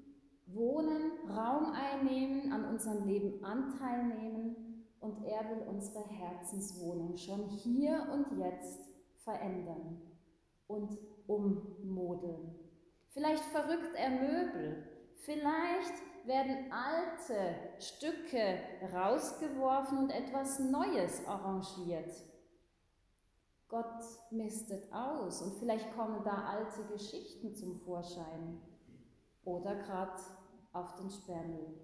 wohnen, 0.54 1.12
Raum 1.28 1.72
einnehmen, 1.72 2.52
an 2.52 2.64
unserem 2.64 3.06
Leben 3.06 3.44
Anteil 3.44 4.04
nehmen 4.04 4.86
und 5.00 5.24
er 5.24 5.48
will 5.50 5.66
unsere 5.68 6.04
Herzenswohnung 6.08 7.16
schon 7.16 7.48
hier 7.48 8.06
und 8.12 8.38
jetzt 8.38 8.80
verändern 9.18 10.00
und 10.66 10.96
ummodeln. 11.26 12.54
Vielleicht 13.08 13.44
verrückt 13.44 13.94
er 13.94 14.10
Möbel, 14.10 14.88
vielleicht 15.16 15.94
werden 16.24 16.72
alte 16.72 17.56
Stücke 17.78 18.58
rausgeworfen 18.92 19.98
und 19.98 20.10
etwas 20.10 20.60
Neues 20.60 21.26
arrangiert. 21.26 22.12
Gott 23.68 24.04
mistet 24.30 24.92
aus 24.92 25.42
und 25.42 25.54
vielleicht 25.58 25.94
kommen 25.96 26.22
da 26.24 26.44
alte 26.44 26.84
Geschichten 26.92 27.54
zum 27.54 27.80
Vorschein 27.80 28.60
oder 29.44 29.74
gerade 29.76 30.20
auf 30.72 30.94
den 30.96 31.10
Sperrmüll. 31.10 31.80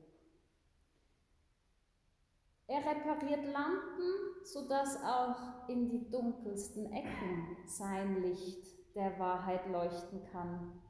Er 2.66 2.85
repariert 2.85 3.44
Lampen, 3.46 4.44
sodass 4.44 5.03
auch 5.03 5.68
in 5.68 5.88
die 5.88 6.11
dunkelsten 6.11 6.92
Ecken 6.92 7.57
sein 7.66 8.22
Licht 8.22 8.94
der 8.94 9.18
Wahrheit 9.18 9.66
leuchten 9.70 10.22
kann. 10.31 10.83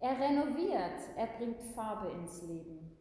Er 0.00 0.18
renoviert, 0.18 1.00
er 1.16 1.26
bringt 1.38 1.62
Farbe 1.74 2.10
ins 2.10 2.42
Leben. 2.42 2.96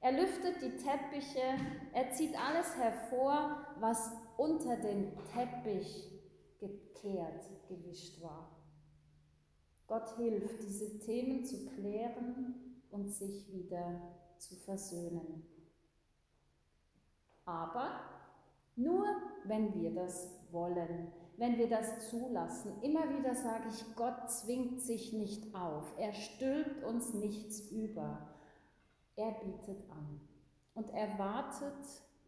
Er 0.00 0.12
lüftet 0.12 0.60
die 0.62 0.76
Teppiche, 0.76 1.56
er 1.92 2.10
zieht 2.12 2.34
alles 2.38 2.76
hervor, 2.76 3.66
was 3.78 4.12
unter 4.36 4.76
den 4.76 5.12
Teppich 5.32 6.10
gekehrt, 6.60 7.46
gewischt 7.68 8.22
war. 8.22 8.50
Gott 9.86 10.16
hilft, 10.16 10.62
diese 10.62 10.98
Themen 10.98 11.44
zu 11.44 11.66
klären 11.66 12.73
und 12.94 13.10
sich 13.10 13.52
wieder 13.52 14.00
zu 14.38 14.54
versöhnen. 14.56 15.44
Aber 17.44 18.00
nur 18.76 19.04
wenn 19.44 19.74
wir 19.74 19.94
das 19.94 20.30
wollen, 20.50 21.12
wenn 21.36 21.58
wir 21.58 21.68
das 21.68 22.08
zulassen. 22.08 22.80
Immer 22.82 23.10
wieder 23.18 23.34
sage 23.34 23.64
ich, 23.68 23.96
Gott 23.96 24.30
zwingt 24.30 24.80
sich 24.80 25.12
nicht 25.12 25.54
auf. 25.54 25.92
Er 25.98 26.12
stülpt 26.12 26.84
uns 26.84 27.12
nichts 27.12 27.70
über. 27.70 28.28
Er 29.16 29.32
bietet 29.32 29.90
an. 29.90 30.20
Und 30.74 30.90
er 30.90 31.18
wartet, 31.18 31.84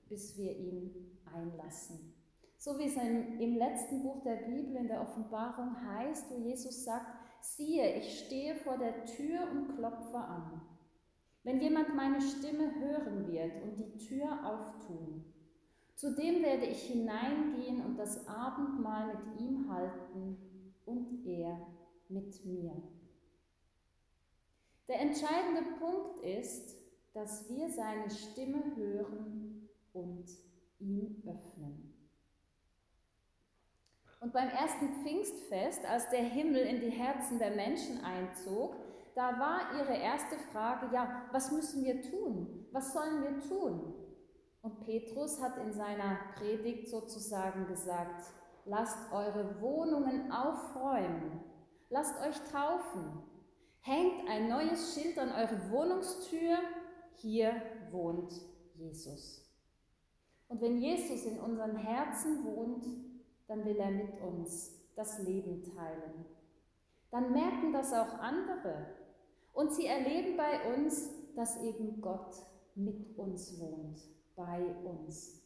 bis 0.09 0.37
wir 0.37 0.57
ihn 0.57 1.18
einlassen. 1.33 2.14
So 2.59 2.79
wie 2.79 2.87
es 2.87 2.96
im 2.96 3.57
letzten 3.57 4.02
Buch 4.02 4.22
der 4.22 4.37
Bibel 4.37 4.76
in 4.76 4.88
der 4.88 5.02
Offenbarung 5.02 5.76
heißt, 5.88 6.31
wo 6.31 6.38
Jesus 6.38 6.85
sagt, 6.85 7.15
siehe, 7.40 7.96
ich 7.96 8.20
stehe 8.20 8.57
vor 8.57 8.79
der 8.79 9.05
Tür 9.05 9.51
und 9.51 9.77
klopfe 9.77 10.18
an. 10.18 10.61
Wenn 11.42 11.61
jemand 11.61 11.94
meine 11.94 12.20
Stimme 12.20 12.75
hören 12.81 13.29
wird 13.29 13.62
und 13.62 13.77
die 13.77 13.99
Tür 13.99 14.29
auftun, 14.44 15.25
zu 15.94 16.14
dem 16.14 16.42
werde 16.42 16.66
ich 16.66 16.83
hineingehen 16.83 17.85
und 17.85 17.96
das 17.96 18.27
Abendmahl 18.27 19.14
mit 19.14 19.40
ihm 19.40 19.72
halten 19.72 20.37
und 20.85 21.25
er 21.27 21.66
mit 22.09 22.44
mir. 22.44 22.83
Der 24.88 25.01
entscheidende 25.01 25.62
Punkt 25.79 26.20
ist, 26.20 26.77
dass 27.14 27.49
wir 27.49 27.70
seine 27.70 28.11
Stimme 28.11 28.77
hören 28.77 29.68
und 29.92 30.27
ihm 30.79 31.22
öffnen. 31.27 31.86
Und 34.26 34.32
beim 34.32 34.48
ersten 34.48 34.88
Pfingstfest, 35.04 35.88
als 35.88 36.08
der 36.08 36.24
Himmel 36.24 36.62
in 36.62 36.80
die 36.80 36.90
Herzen 36.90 37.38
der 37.38 37.52
Menschen 37.52 38.02
einzog, 38.02 38.74
da 39.14 39.38
war 39.38 39.72
ihre 39.78 39.96
erste 39.96 40.36
Frage, 40.50 40.92
ja, 40.92 41.22
was 41.30 41.52
müssen 41.52 41.84
wir 41.84 42.02
tun? 42.02 42.66
Was 42.72 42.92
sollen 42.92 43.22
wir 43.22 43.38
tun? 43.48 43.94
Und 44.62 44.80
Petrus 44.80 45.40
hat 45.40 45.56
in 45.58 45.72
seiner 45.72 46.18
Predigt 46.34 46.88
sozusagen 46.88 47.68
gesagt, 47.68 48.26
lasst 48.64 49.12
eure 49.12 49.60
Wohnungen 49.60 50.32
aufräumen, 50.32 51.44
lasst 51.88 52.20
euch 52.20 52.50
taufen, 52.50 53.22
hängt 53.78 54.28
ein 54.28 54.48
neues 54.48 54.92
Schild 54.92 55.20
an 55.20 55.30
eure 55.30 55.70
Wohnungstür, 55.70 56.58
hier 57.14 57.62
wohnt 57.92 58.32
Jesus. 58.74 59.48
Und 60.48 60.60
wenn 60.60 60.78
Jesus 60.78 61.26
in 61.26 61.38
unseren 61.38 61.76
Herzen 61.76 62.44
wohnt, 62.44 63.06
dann 63.48 63.64
will 63.64 63.76
er 63.76 63.90
mit 63.90 64.20
uns 64.20 64.72
das 64.94 65.18
Leben 65.22 65.62
teilen. 65.62 66.26
Dann 67.11 67.32
merken 67.32 67.72
das 67.72 67.92
auch 67.92 68.18
andere 68.18 68.87
und 69.52 69.72
sie 69.72 69.87
erleben 69.87 70.37
bei 70.37 70.74
uns, 70.74 71.11
dass 71.35 71.62
eben 71.62 72.00
Gott 72.00 72.35
mit 72.74 73.16
uns 73.16 73.59
wohnt, 73.61 74.00
bei 74.35 74.62
uns. 74.85 75.42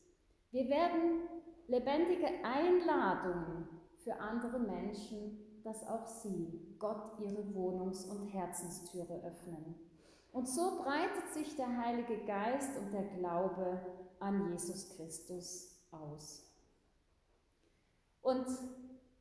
Wir 0.51 0.69
werden 0.69 1.29
lebendige 1.69 2.27
Einladungen 2.45 3.69
für 3.99 4.15
andere 4.17 4.59
Menschen, 4.59 5.63
dass 5.63 5.87
auch 5.87 6.07
sie 6.07 6.77
Gott 6.79 7.21
ihre 7.21 7.55
Wohnungs- 7.55 8.07
und 8.07 8.27
Herzenstüre 8.29 9.23
öffnen. 9.25 9.77
Und 10.33 10.49
so 10.49 10.83
breitet 10.83 11.33
sich 11.35 11.57
der 11.57 11.77
Heilige 11.77 12.25
Geist 12.25 12.79
und 12.79 12.93
der 12.93 13.05
Glaube 13.19 13.81
an 14.21 14.51
Jesus 14.51 14.89
Christus 14.97 15.77
aus. 15.91 16.50
Und 18.23 18.47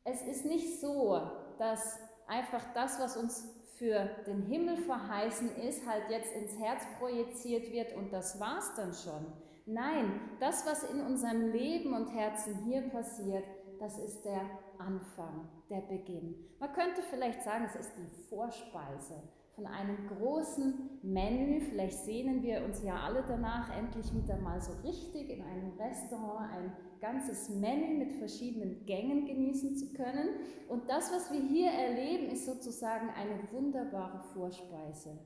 es 0.04 0.22
ist 0.22 0.46
nicht 0.46 0.82
so, 0.82 1.22
dass 1.58 2.00
einfach 2.28 2.74
das, 2.74 3.00
was 3.00 3.18
uns 3.18 3.48
für 3.78 4.10
den 4.28 4.42
Himmel 4.44 4.78
verheißen 4.78 5.56
ist, 5.56 5.88
halt 5.88 6.10
jetzt 6.10 6.34
ins 6.34 6.58
Herz 6.60 6.84
projiziert 7.00 7.72
wird 7.72 7.96
und 7.96 8.12
das 8.12 8.40
war's 8.40 8.76
dann 8.76 8.94
schon. 8.94 9.26
Nein, 9.66 10.20
das, 10.40 10.66
was 10.66 10.84
in 10.84 11.00
unserem 11.02 11.52
Leben 11.52 11.94
und 11.94 12.08
Herzen 12.08 12.56
hier 12.66 12.82
passiert, 12.90 13.46
das 13.80 13.98
ist 13.98 14.24
der 14.26 14.42
Anfang, 14.78 15.48
der 15.70 15.82
Beginn. 15.82 16.36
Man 16.60 16.74
könnte 16.74 17.02
vielleicht 17.04 17.44
sagen, 17.44 17.66
es 17.66 17.76
ist 17.76 17.94
die 17.96 18.24
Vorspeise 18.30 19.24
von 19.60 19.68
einem 19.68 20.08
großen 20.08 21.00
Menü. 21.04 21.60
Vielleicht 21.60 22.06
sehnen 22.06 22.42
wir 22.42 22.64
uns 22.64 22.82
ja 22.82 22.96
alle 22.96 23.24
danach, 23.28 23.76
endlich 23.78 24.14
wieder 24.14 24.38
mal 24.38 24.62
so 24.62 24.72
richtig 24.88 25.30
in 25.30 25.44
einem 25.44 25.78
Restaurant 25.78 26.52
ein 26.54 26.74
ganzes 27.02 27.50
Menü 27.50 27.98
mit 27.98 28.14
verschiedenen 28.14 28.86
Gängen 28.86 29.26
genießen 29.26 29.76
zu 29.76 29.92
können. 29.94 30.30
Und 30.70 30.90
das, 30.90 31.12
was 31.12 31.32
wir 31.34 31.42
hier 31.42 31.72
erleben, 31.72 32.32
ist 32.32 32.46
sozusagen 32.46 33.10
eine 33.10 33.52
wunderbare 33.52 34.24
Vorspeise. 34.34 35.20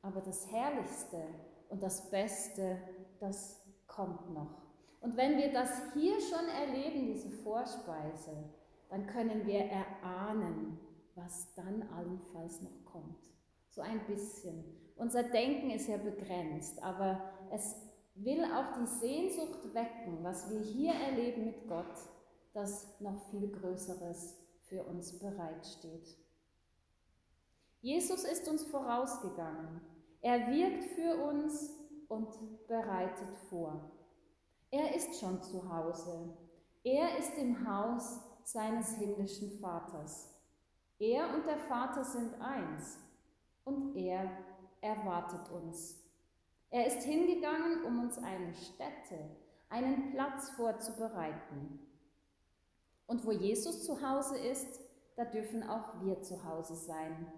Aber 0.00 0.22
das 0.22 0.50
Herrlichste 0.50 1.22
und 1.68 1.82
das 1.82 2.10
Beste, 2.10 2.78
das 3.20 3.62
kommt 3.86 4.32
noch. 4.32 4.62
Und 5.02 5.18
wenn 5.18 5.36
wir 5.36 5.52
das 5.52 5.92
hier 5.92 6.14
schon 6.20 6.48
erleben, 6.48 7.06
diese 7.06 7.28
Vorspeise, 7.28 8.32
dann 8.88 9.06
können 9.06 9.46
wir 9.46 9.60
erahnen, 9.60 10.78
was 11.14 11.52
dann 11.54 11.82
allenfalls 11.94 12.62
noch 12.62 12.84
kommt. 12.90 13.33
So 13.74 13.82
ein 13.82 14.06
bisschen. 14.06 14.64
Unser 14.94 15.24
Denken 15.24 15.70
ist 15.70 15.88
ja 15.88 15.96
begrenzt, 15.96 16.80
aber 16.80 17.20
es 17.50 17.74
will 18.14 18.44
auch 18.44 18.78
die 18.78 18.86
Sehnsucht 18.86 19.74
wecken, 19.74 20.22
was 20.22 20.48
wir 20.48 20.60
hier 20.60 20.92
erleben 20.92 21.46
mit 21.46 21.66
Gott, 21.66 21.96
dass 22.52 23.00
noch 23.00 23.28
viel 23.30 23.50
Größeres 23.50 24.36
für 24.68 24.84
uns 24.84 25.18
bereitsteht. 25.18 26.16
Jesus 27.80 28.22
ist 28.22 28.48
uns 28.48 28.64
vorausgegangen. 28.64 29.80
Er 30.20 30.46
wirkt 30.52 30.84
für 30.84 31.16
uns 31.24 31.74
und 32.06 32.28
bereitet 32.68 33.36
vor. 33.50 33.90
Er 34.70 34.94
ist 34.94 35.18
schon 35.18 35.42
zu 35.42 35.68
Hause. 35.68 36.32
Er 36.84 37.18
ist 37.18 37.36
im 37.38 37.68
Haus 37.68 38.20
seines 38.44 38.94
himmlischen 38.98 39.58
Vaters. 39.58 40.32
Er 41.00 41.34
und 41.34 41.44
der 41.44 41.58
Vater 41.58 42.04
sind 42.04 42.40
eins 42.40 43.03
und 43.64 43.96
er 43.96 44.30
erwartet 44.80 45.50
uns. 45.50 46.00
Er 46.70 46.86
ist 46.86 47.02
hingegangen, 47.02 47.84
um 47.84 48.00
uns 48.00 48.18
eine 48.18 48.52
Stätte, 48.54 49.30
einen 49.68 50.10
Platz 50.10 50.50
vorzubereiten. 50.50 51.78
Und 53.06 53.24
wo 53.24 53.32
Jesus 53.32 53.84
zu 53.84 54.02
Hause 54.02 54.38
ist, 54.38 54.80
da 55.16 55.24
dürfen 55.24 55.62
auch 55.62 56.00
wir 56.02 56.20
zu 56.22 56.44
Hause 56.44 56.74
sein. 56.74 57.32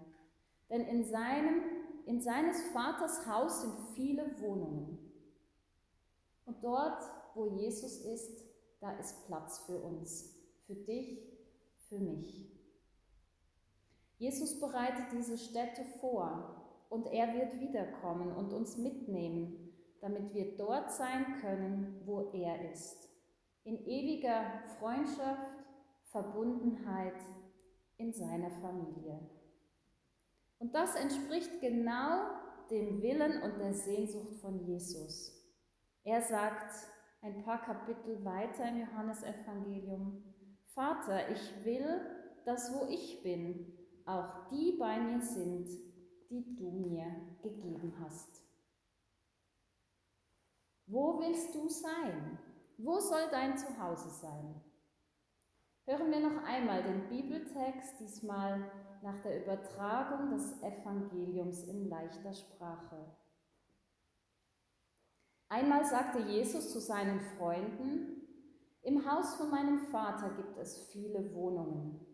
Denn 0.69 0.81
in, 0.81 1.03
seinem, 1.03 1.61
in 2.05 2.21
seines 2.21 2.61
Vaters 2.71 3.27
Haus 3.27 3.61
sind 3.61 3.79
viele 3.93 4.39
Wohnungen. 4.41 4.97
Und 6.45 6.63
dort, 6.63 7.03
wo 7.35 7.45
Jesus 7.45 7.97
ist, 7.97 8.43
da 8.79 8.91
ist 8.97 9.25
Platz 9.27 9.59
für 9.59 9.77
uns, 9.77 10.35
für 10.65 10.75
dich, 10.75 11.21
für 11.89 11.99
mich. 11.99 12.56
Jesus 14.17 14.59
bereitet 14.59 15.05
diese 15.11 15.37
Stätte 15.37 15.83
vor 15.99 16.65
und 16.89 17.07
er 17.07 17.33
wird 17.33 17.59
wiederkommen 17.59 18.31
und 18.31 18.51
uns 18.51 18.77
mitnehmen, 18.77 19.73
damit 20.01 20.33
wir 20.33 20.57
dort 20.57 20.91
sein 20.91 21.35
können, 21.41 22.01
wo 22.05 22.31
er 22.31 22.71
ist. 22.71 23.09
In 23.63 23.77
ewiger 23.85 24.63
Freundschaft, 24.79 25.51
Verbundenheit 26.11 27.19
in 27.97 28.13
seiner 28.13 28.49
Familie. 28.49 29.19
Und 30.59 30.73
das 30.73 30.95
entspricht 30.95 31.61
genau 31.61 32.21
dem 32.71 33.01
Willen 33.01 33.41
und 33.41 33.59
der 33.59 33.73
Sehnsucht 33.73 34.39
von 34.41 34.65
Jesus. 34.65 35.33
Er 36.03 36.21
sagt 36.21 36.73
ein 37.21 37.43
paar 37.43 37.61
Kapitel 37.61 38.23
weiter 38.23 38.69
im 38.69 38.79
Johannesevangelium, 38.79 40.23
Vater, 40.73 41.29
ich 41.29 41.65
will, 41.65 42.01
dass 42.45 42.73
wo 42.73 42.87
ich 42.87 43.21
bin, 43.23 43.76
auch 44.07 44.47
die 44.49 44.77
bei 44.79 44.99
mir 44.99 45.21
sind, 45.21 45.67
die 46.29 46.55
du 46.55 46.71
mir 46.71 47.05
gegeben 47.41 47.93
hast. 47.99 48.41
Wo 50.85 51.19
willst 51.19 51.53
du 51.53 51.67
sein? 51.67 52.39
Wo 52.77 52.99
soll 52.99 53.27
dein 53.31 53.57
Zuhause 53.57 54.09
sein? 54.09 54.61
Hören 55.85 56.11
wir 56.11 56.19
noch 56.19 56.43
einmal 56.43 56.83
den 56.83 57.09
Bibeltext, 57.09 57.99
diesmal 57.99 58.71
nach 59.01 59.19
der 59.21 59.43
Übertragung 59.43 60.31
des 60.31 60.61
Evangeliums 60.61 61.63
in 61.63 61.89
leichter 61.89 62.33
Sprache. 62.33 63.15
Einmal 65.49 65.85
sagte 65.85 66.19
Jesus 66.19 66.71
zu 66.71 66.79
seinen 66.79 67.19
Freunden, 67.19 68.21
im 68.81 69.09
Haus 69.09 69.35
von 69.35 69.49
meinem 69.49 69.79
Vater 69.79 70.29
gibt 70.35 70.57
es 70.57 70.87
viele 70.91 71.33
Wohnungen. 71.33 72.06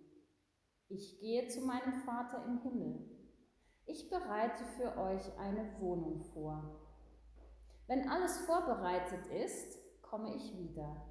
Ich 0.90 1.20
gehe 1.20 1.48
zu 1.48 1.62
meinem 1.62 2.02
Vater 2.02 2.46
im 2.46 2.62
Himmel 2.62 3.14
ich 3.86 4.10
bereite 4.10 4.64
für 4.64 4.98
euch 4.98 5.38
eine 5.38 5.80
Wohnung 5.80 6.24
vor. 6.34 6.80
Wenn 7.88 8.08
alles 8.08 8.40
vorbereitet 8.46 9.28
ist, 9.28 9.78
komme 10.02 10.36
ich 10.36 10.58
wieder. 10.58 11.06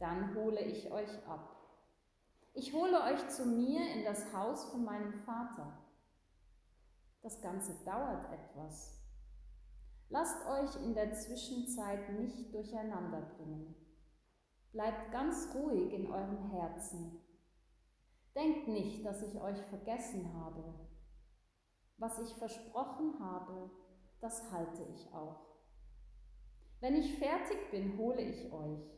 Dann 0.00 0.34
hole 0.34 0.60
ich 0.60 0.90
euch 0.90 1.26
ab. 1.28 1.56
Ich 2.52 2.72
hole 2.72 3.00
euch 3.02 3.28
zu 3.28 3.46
mir 3.46 3.80
in 3.94 4.04
das 4.04 4.32
Haus 4.34 4.64
von 4.70 4.84
meinem 4.84 5.12
Vater. 5.12 5.78
Das 7.22 7.40
Ganze 7.40 7.84
dauert 7.84 8.26
etwas. 8.32 9.00
Lasst 10.08 10.46
euch 10.46 10.84
in 10.84 10.94
der 10.94 11.12
Zwischenzeit 11.12 12.12
nicht 12.18 12.52
durcheinander 12.52 13.22
bringen. 13.36 13.74
Bleibt 14.72 15.12
ganz 15.12 15.54
ruhig 15.54 15.92
in 15.92 16.10
eurem 16.10 16.50
Herzen. 16.50 17.23
Denkt 18.34 18.68
nicht, 18.68 19.04
dass 19.04 19.22
ich 19.22 19.40
euch 19.40 19.60
vergessen 19.66 20.34
habe. 20.34 20.74
Was 21.96 22.18
ich 22.18 22.34
versprochen 22.34 23.18
habe, 23.20 23.70
das 24.20 24.50
halte 24.50 24.82
ich 24.94 25.12
auch. 25.12 25.54
Wenn 26.80 26.96
ich 26.96 27.18
fertig 27.18 27.70
bin, 27.70 27.96
hole 27.96 28.20
ich 28.20 28.52
euch. 28.52 28.90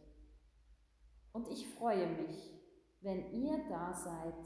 Und 1.32 1.48
ich 1.48 1.68
freue 1.74 2.08
mich, 2.08 2.54
wenn 3.02 3.32
ihr 3.42 3.68
da 3.68 3.92
seid, 3.92 4.42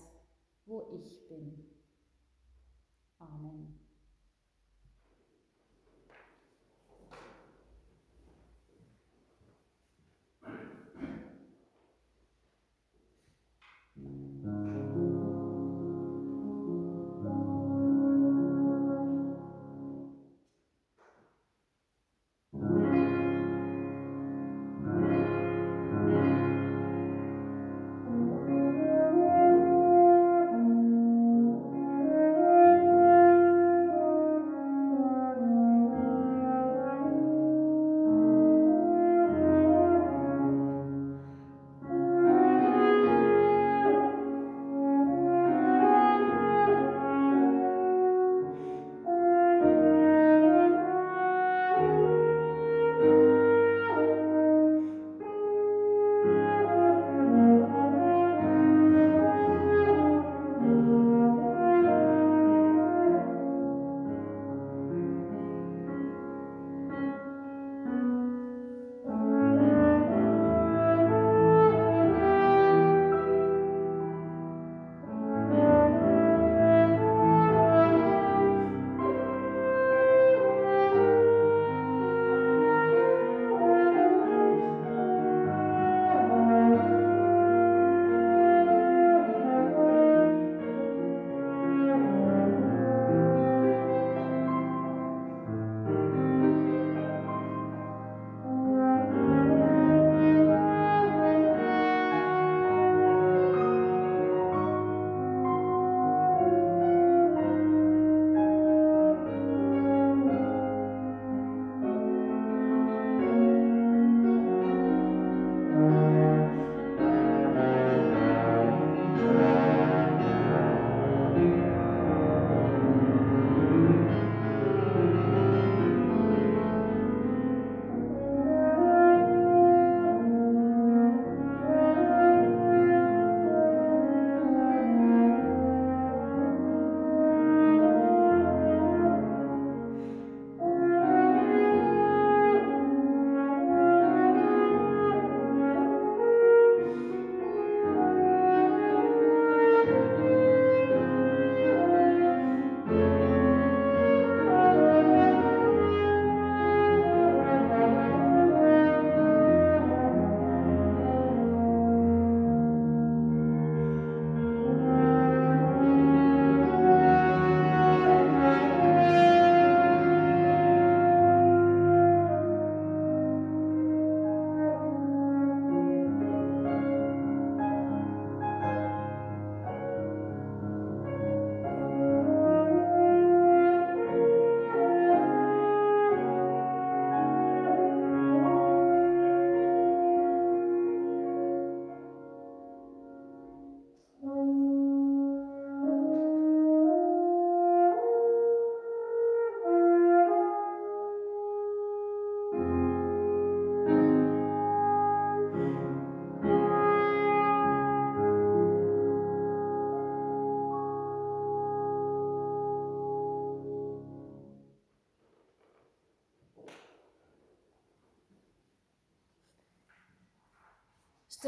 wo 0.66 0.90
ich 0.92 1.28
bin. 1.28 1.70
Amen. 3.18 3.79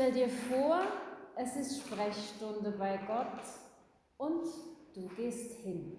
Stell 0.03 0.15
dir 0.15 0.29
vor, 0.29 0.81
es 1.37 1.55
ist 1.55 1.83
Sprechstunde 1.83 2.73
bei 2.73 2.99
Gott 3.07 3.39
und 4.17 4.49
du 4.97 5.07
gehst 5.15 5.61
hin. 5.61 5.97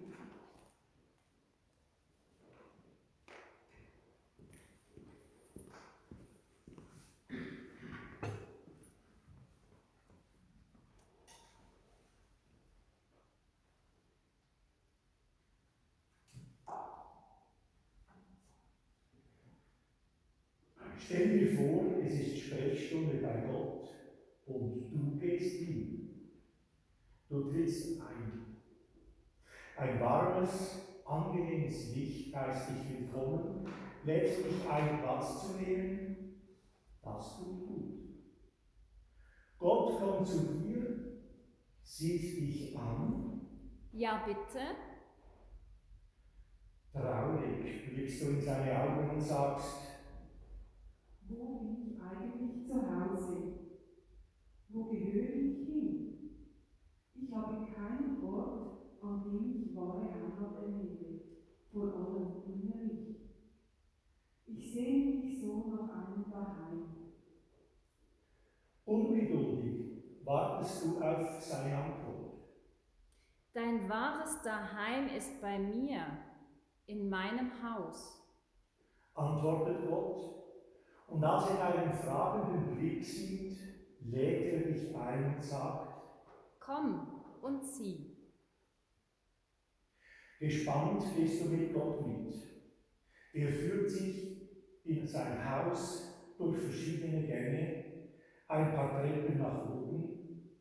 Stell 20.99 21.39
dir 21.39 21.55
vor, 21.55 21.85
es 22.05 22.19
ist 22.19 22.39
Sprechstunde 22.39 23.15
bei 23.21 23.47
Gott 23.47 23.82
hin. 25.73 26.09
Du 27.29 27.51
trittst 27.51 28.01
ein. 28.01 28.57
Ein 29.77 29.99
warmes, 29.99 31.01
angenehmes 31.05 31.95
Licht 31.95 32.35
heißt 32.35 32.69
dich 32.69 32.99
willkommen, 32.99 33.67
lädt 34.05 34.37
dich 34.37 34.69
ein, 34.69 35.01
Platz 35.01 35.47
zu 35.47 35.57
nehmen. 35.59 36.41
Das 37.01 37.37
tut 37.37 37.67
gut. 37.67 37.93
Gott 39.57 39.99
kommt 39.99 40.27
zu 40.27 40.59
dir, 40.59 41.21
sieht 41.81 42.41
dich 42.41 42.77
an. 42.77 43.41
Ja, 43.91 44.23
bitte. 44.25 44.75
Traurig 46.91 47.93
blickst 47.93 48.21
du 48.21 48.27
in 48.27 48.41
seine 48.41 48.79
Augen 48.79 49.09
und 49.09 49.21
sagst, 49.21 49.93
wo 51.27 51.59
bin 51.59 51.87
ich 51.87 52.01
eigentlich 52.01 52.67
zu 52.67 52.75
Hause? 52.75 53.53
Wo 54.69 54.85
gehöre 54.85 55.33
ich 55.33 55.67
hin? 55.67 56.13
Ich 57.15 57.31
habe 57.33 57.65
keinen 57.65 58.23
Ort, 58.23 59.01
an 59.01 59.23
dem 59.23 59.61
ich 59.61 59.75
wahre 59.75 60.11
Heimat 60.11 60.55
erlebe, 60.61 61.21
vor 61.71 61.93
allem 61.95 62.43
innerlich. 62.45 63.17
Ich 64.45 64.73
sehne 64.73 65.21
mich 65.21 65.41
so 65.41 65.75
nach 65.75 65.89
einem 65.89 66.29
Daheim. 66.29 66.85
Ungeduldig 68.85 70.03
wartest 70.25 70.83
du 70.83 71.01
auf 71.01 71.41
seine 71.41 71.77
Antwort. 71.77 72.33
Dein 73.53 73.87
wahres 73.87 74.41
Daheim 74.41 75.07
ist 75.15 75.41
bei 75.41 75.57
mir, 75.59 76.05
in 76.85 77.09
meinem 77.09 77.51
Haus. 77.63 78.21
Antwortet 79.13 79.87
Gott 79.87 80.43
und 81.07 81.23
als 81.23 81.49
er 81.49 81.71
deinen 81.71 81.93
fragenden 81.93 82.75
Blick 82.75 83.03
sieht, 83.03 83.57
lädt 84.01 84.53
er 84.53 84.71
dich 84.71 84.95
ein 84.95 85.35
und 85.35 85.43
sagt, 85.43 85.93
Komm 86.59 87.23
und 87.41 87.63
sieh. 87.63 88.17
Gespannt 90.39 91.03
gehst 91.15 91.41
du 91.45 91.49
mit 91.49 91.73
Gott 91.73 92.05
mit. 92.07 92.33
Er 93.33 93.49
führt 93.49 93.89
sich 93.89 94.49
in 94.83 95.07
sein 95.07 95.49
Haus 95.49 96.33
durch 96.37 96.57
verschiedene 96.57 97.25
Gänge, 97.25 97.82
ein 98.47 98.75
paar 98.75 99.01
Treppen 99.01 99.37
nach 99.37 99.69
oben, 99.69 100.59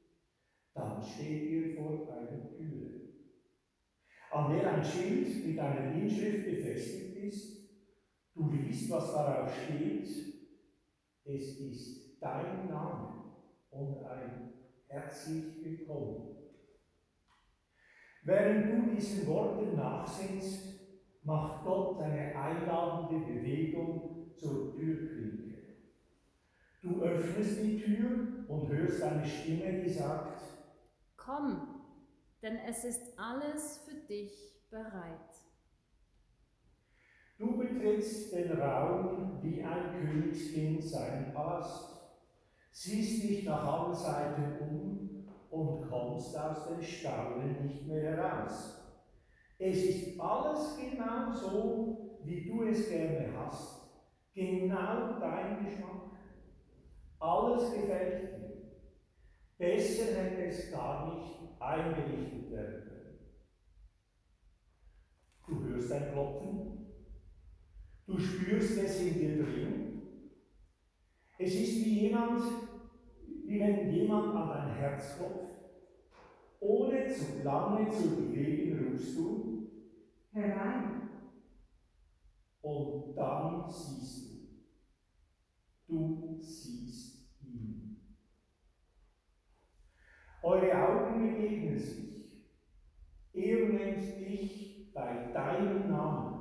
dann 0.74 1.02
steht 1.02 1.50
ihr 1.50 1.76
vor 1.76 2.12
einer 2.12 2.48
Türe, 2.48 3.00
an 4.30 4.52
der 4.52 4.72
ein 4.72 4.84
Schild 4.84 5.46
mit 5.46 5.58
einer 5.58 5.92
Inschrift 5.92 6.46
befestigt 6.46 7.16
ist. 7.16 7.62
Du 8.34 8.50
liest, 8.50 8.90
was 8.90 9.12
darauf 9.12 9.52
steht, 9.54 10.08
es 11.24 11.60
ist 11.60 12.20
dein 12.20 12.68
Name 12.68 13.24
und 13.70 14.04
ein 14.04 14.52
herzlich 14.88 15.62
willkommen. 15.62 16.36
Während 18.24 18.88
du 18.88 18.94
diesen 18.94 19.26
Worten 19.26 19.76
nachsinnst, 19.76 20.80
macht 21.24 21.64
Gott 21.64 22.00
eine 22.00 22.36
einladende 22.36 23.26
Bewegung 23.26 24.32
zur 24.36 24.74
Türklinke. 24.74 25.51
Du 26.82 27.00
öffnest 27.00 27.62
die 27.62 27.80
Tür 27.80 28.44
und 28.48 28.68
hörst 28.68 29.02
eine 29.02 29.24
Stimme, 29.24 29.82
die 29.82 29.90
sagt, 29.90 30.42
Komm, 31.16 31.84
denn 32.42 32.56
es 32.68 32.84
ist 32.84 33.16
alles 33.16 33.84
für 33.86 33.94
dich 34.08 34.66
bereit. 34.68 35.30
Du 37.38 37.56
betrittst 37.56 38.34
den 38.34 38.60
Raum 38.60 39.38
wie 39.42 39.62
ein 39.62 39.92
Königskind 39.92 40.82
seinen 40.82 41.32
Palast, 41.32 42.00
siehst 42.72 43.22
dich 43.22 43.44
nach 43.44 43.64
allen 43.64 43.94
Seiten 43.94 44.58
um 44.60 45.28
und 45.50 45.88
kommst 45.88 46.36
aus 46.36 46.66
dem 46.66 46.82
Staunen 46.82 47.64
nicht 47.64 47.86
mehr 47.86 48.16
heraus. 48.16 48.80
Es 49.56 49.84
ist 49.84 50.20
alles 50.20 50.76
genau 50.76 51.32
so, 51.32 52.18
wie 52.24 52.44
du 52.44 52.64
es 52.64 52.88
gerne 52.88 53.28
hast, 53.36 53.88
genau 54.34 55.20
dein 55.20 55.64
Geschmack. 55.64 56.11
Alles 57.22 57.72
gefällt 57.72 58.22
dir. 58.22 58.52
Besser 59.58 60.14
hätte 60.16 60.44
es 60.46 60.72
gar 60.72 61.14
nicht 61.14 61.60
eingerichtet 61.60 62.50
werden 62.50 62.82
können. 62.84 63.18
Du 65.46 65.64
hörst 65.64 65.92
ein 65.92 66.10
Klopfen 66.12 66.82
Du 68.06 68.18
spürst 68.18 68.78
es 68.78 69.00
in 69.00 69.14
dir 69.14 69.42
drin. 69.42 70.02
Es 71.38 71.54
ist 71.54 71.84
wie 71.84 72.00
jemand, 72.00 72.42
wie 73.46 73.60
wenn 73.60 73.90
jemand 73.90 74.34
an 74.34 74.48
dein 74.48 74.74
Herz 74.74 75.16
klopft. 75.16 75.48
Ohne 76.60 77.08
zu 77.08 77.42
lange 77.42 77.90
zu 77.90 78.18
überlegen, 78.18 78.92
rufst 78.92 79.16
du 79.16 79.70
herein. 80.32 81.08
Und 82.60 83.16
dann 83.16 83.68
siehst 83.68 84.28
du. 85.88 85.92
Du 85.94 86.38
siehst 86.40 87.28
ihn. 87.40 88.18
Eure 90.42 90.88
Augen 90.88 91.22
begegnen 91.22 91.78
sich. 91.78 92.46
Er 93.32 93.68
nennt 93.68 94.00
dich 94.00 94.92
bei 94.92 95.30
deinem 95.32 95.90
Namen 95.90 96.32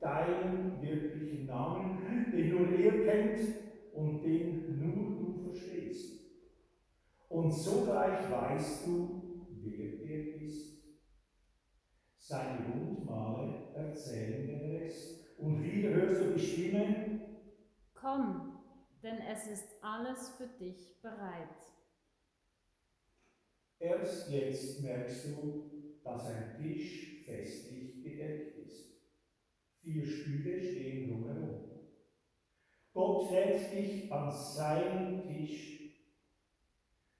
deinen 0.00 0.80
wirklichen 0.80 1.46
Namen, 1.46 2.30
den 2.32 2.50
nur 2.50 2.68
er 2.78 3.04
kennt 3.04 3.40
und 3.92 4.22
den 4.22 4.78
nur 4.78 5.16
du 5.16 5.42
verstehst. 5.44 6.20
Und 7.28 7.50
sogleich 7.50 8.30
weißt 8.30 8.86
du, 8.86 9.46
wer 9.62 10.00
er 10.08 10.42
ist. 10.42 10.76
Seine 12.18 12.58
Wundmale 12.68 13.72
erzählen 13.74 14.46
den 14.46 14.70
Rest. 14.70 15.38
Und 15.38 15.62
wieder 15.62 15.90
hörst 15.90 16.22
du 16.22 16.32
die 16.32 16.40
Stimme, 16.40 17.20
Komm, 17.94 18.58
denn 19.02 19.18
es 19.32 19.46
ist 19.48 19.82
alles 19.82 20.30
für 20.36 20.46
dich 20.46 21.00
bereit. 21.02 21.75
Erst 23.78 24.30
jetzt 24.30 24.82
merkst 24.82 25.26
du, 25.26 25.70
dass 26.02 26.26
ein 26.26 26.56
Tisch 26.60 27.24
festlich 27.24 28.02
gedeckt 28.02 28.56
ist. 28.58 28.96
Vier 29.80 30.06
Stühle 30.06 30.62
stehen 30.62 31.10
drumherum. 31.10 31.66
Gott 32.92 33.30
lädt 33.30 33.72
dich 33.72 34.10
an 34.10 34.32
seinen 34.32 35.22
Tisch. 35.22 35.76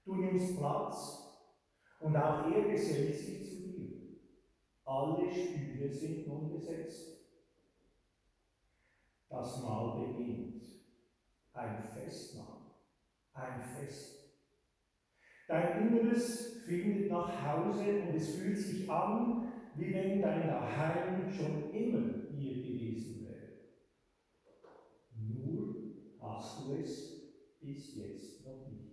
Du 0.03 0.15
nimmst 0.15 0.57
Platz 0.57 1.27
und 1.99 2.15
auch 2.15 2.51
er 2.51 2.71
gesellt 2.71 3.15
sich 3.15 3.49
zu 3.49 3.71
dir. 3.71 4.17
Alle 4.85 5.31
Stühle 5.31 5.93
sind 5.93 6.27
nun 6.27 6.49
besetzt. 6.49 7.17
Das 9.29 9.61
Mahl 9.61 10.07
beginnt. 10.07 10.63
Ein 11.53 11.83
Festmahl. 11.83 12.71
Ein 13.33 13.61
Fest. 13.61 14.16
Dein 15.47 15.87
Inneres 15.87 16.61
findet 16.65 17.09
nach 17.09 17.31
Hause 17.41 18.01
und 18.01 18.15
es 18.15 18.35
fühlt 18.35 18.59
sich 18.59 18.89
an, 18.89 19.47
wie 19.75 19.93
wenn 19.93 20.21
dein 20.21 20.45
Daheim 20.45 21.31
schon 21.31 21.71
immer 21.71 22.27
hier 22.29 22.55
gewesen 22.55 23.25
wäre. 23.25 23.53
Nur 25.15 25.75
hast 26.19 26.67
du 26.67 26.73
es 26.73 27.59
bis 27.61 27.95
jetzt 27.95 28.45
noch 28.45 28.69
nicht 28.69 28.86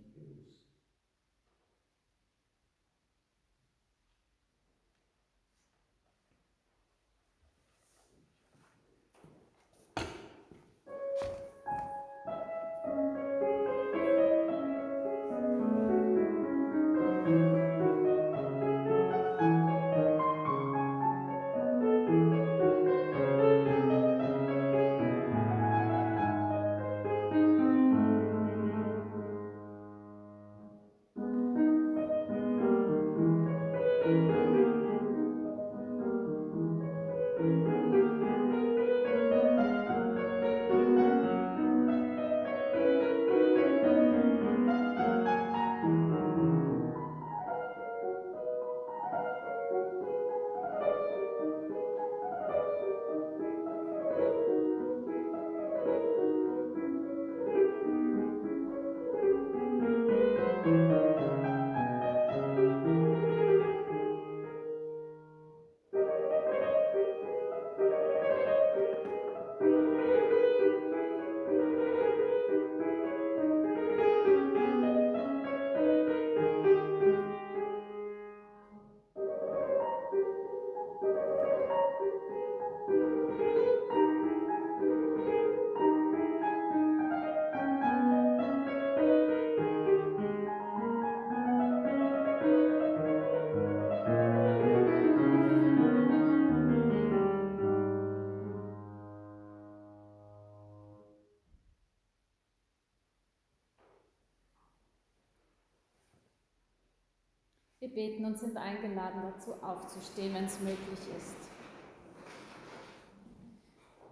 Wir 107.85 107.93
beten 107.93 108.25
und 108.25 108.35
sind 108.39 108.57
eingeladen 108.57 109.21
dazu 109.21 109.53
aufzustehen, 109.61 110.33
wenn 110.33 110.45
es 110.45 110.59
möglich 110.59 110.99
ist. 111.15 111.35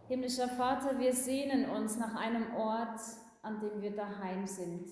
Himmlischer 0.07 0.47
Vater, 0.47 0.99
wir 0.99 1.11
sehnen 1.11 1.67
uns 1.71 1.97
nach 1.97 2.13
einem 2.13 2.53
Ort, 2.53 2.99
an 3.41 3.61
dem 3.61 3.81
wir 3.81 3.95
daheim 3.95 4.45
sind, 4.45 4.87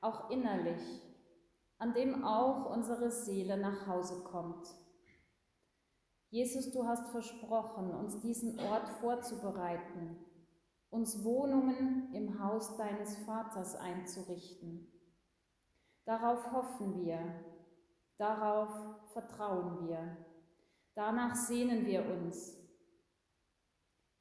auch 0.00 0.30
innerlich, 0.30 0.80
an 1.76 1.92
dem 1.92 2.24
auch 2.24 2.74
unsere 2.74 3.10
Seele 3.10 3.58
nach 3.58 3.86
Hause 3.86 4.24
kommt. 4.24 4.66
Jesus, 6.30 6.72
du 6.72 6.86
hast 6.86 7.10
versprochen, 7.10 7.90
uns 7.90 8.22
diesen 8.22 8.58
Ort 8.60 8.88
vorzubereiten, 8.88 10.24
uns 10.88 11.22
Wohnungen 11.22 12.14
im 12.14 12.42
Haus 12.42 12.78
deines 12.78 13.18
Vaters 13.26 13.76
einzurichten. 13.76 14.90
Darauf 16.06 16.50
hoffen 16.50 17.04
wir, 17.04 17.55
darauf 18.18 18.70
vertrauen 19.12 19.88
wir, 19.88 20.16
danach 20.94 21.34
sehnen 21.34 21.86
wir 21.86 22.04
uns. 22.06 22.56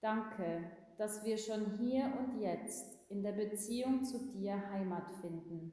Danke, 0.01 0.71
dass 0.97 1.23
wir 1.23 1.37
schon 1.37 1.77
hier 1.77 2.13
und 2.19 2.39
jetzt 2.39 3.09
in 3.09 3.23
der 3.23 3.33
Beziehung 3.33 4.03
zu 4.03 4.31
dir 4.31 4.69
Heimat 4.69 5.11
finden, 5.21 5.71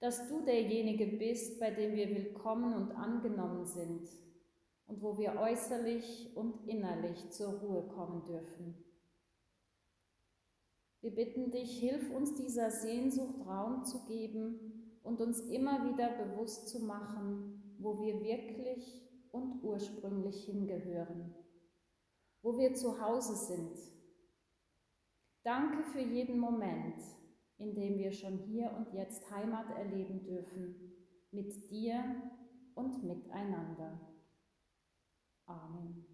dass 0.00 0.28
du 0.28 0.44
derjenige 0.44 1.06
bist, 1.18 1.60
bei 1.60 1.70
dem 1.70 1.94
wir 1.94 2.08
willkommen 2.10 2.74
und 2.74 2.92
angenommen 2.92 3.64
sind 3.64 4.08
und 4.86 5.02
wo 5.02 5.16
wir 5.18 5.36
äußerlich 5.36 6.36
und 6.36 6.66
innerlich 6.66 7.30
zur 7.30 7.60
Ruhe 7.60 7.88
kommen 7.88 8.24
dürfen. 8.24 8.84
Wir 11.00 11.14
bitten 11.14 11.50
dich, 11.50 11.80
hilf 11.80 12.10
uns 12.10 12.34
dieser 12.34 12.70
Sehnsucht 12.70 13.46
Raum 13.46 13.84
zu 13.84 14.04
geben 14.06 14.81
und 15.04 15.20
uns 15.20 15.40
immer 15.40 15.84
wieder 15.84 16.10
bewusst 16.10 16.68
zu 16.68 16.80
machen, 16.80 17.76
wo 17.78 18.00
wir 18.00 18.22
wirklich 18.22 19.02
und 19.30 19.62
ursprünglich 19.62 20.44
hingehören, 20.44 21.34
wo 22.42 22.58
wir 22.58 22.74
zu 22.74 23.00
Hause 23.00 23.34
sind. 23.34 23.78
Danke 25.42 25.82
für 25.84 26.00
jeden 26.00 26.38
Moment, 26.38 27.02
in 27.58 27.74
dem 27.74 27.98
wir 27.98 28.12
schon 28.12 28.38
hier 28.38 28.72
und 28.76 28.92
jetzt 28.92 29.28
Heimat 29.30 29.70
erleben 29.76 30.22
dürfen, 30.22 30.92
mit 31.32 31.70
dir 31.70 32.04
und 32.74 33.02
miteinander. 33.02 34.00
Amen. 35.46 36.11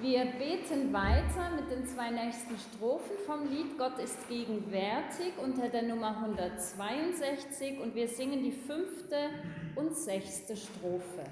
Wir 0.00 0.26
beten 0.26 0.92
weiter 0.92 1.50
mit 1.56 1.72
den 1.72 1.84
zwei 1.84 2.10
nächsten 2.10 2.56
Strophen 2.56 3.16
vom 3.26 3.48
Lied 3.48 3.76
Gott 3.76 3.98
ist 3.98 4.28
gegenwärtig 4.28 5.32
unter 5.42 5.68
der 5.68 5.82
Nummer 5.82 6.16
162 6.18 7.80
und 7.80 7.96
wir 7.96 8.06
singen 8.06 8.44
die 8.44 8.52
fünfte 8.52 9.30
und 9.74 9.96
sechste 9.96 10.56
Strophe. 10.56 11.24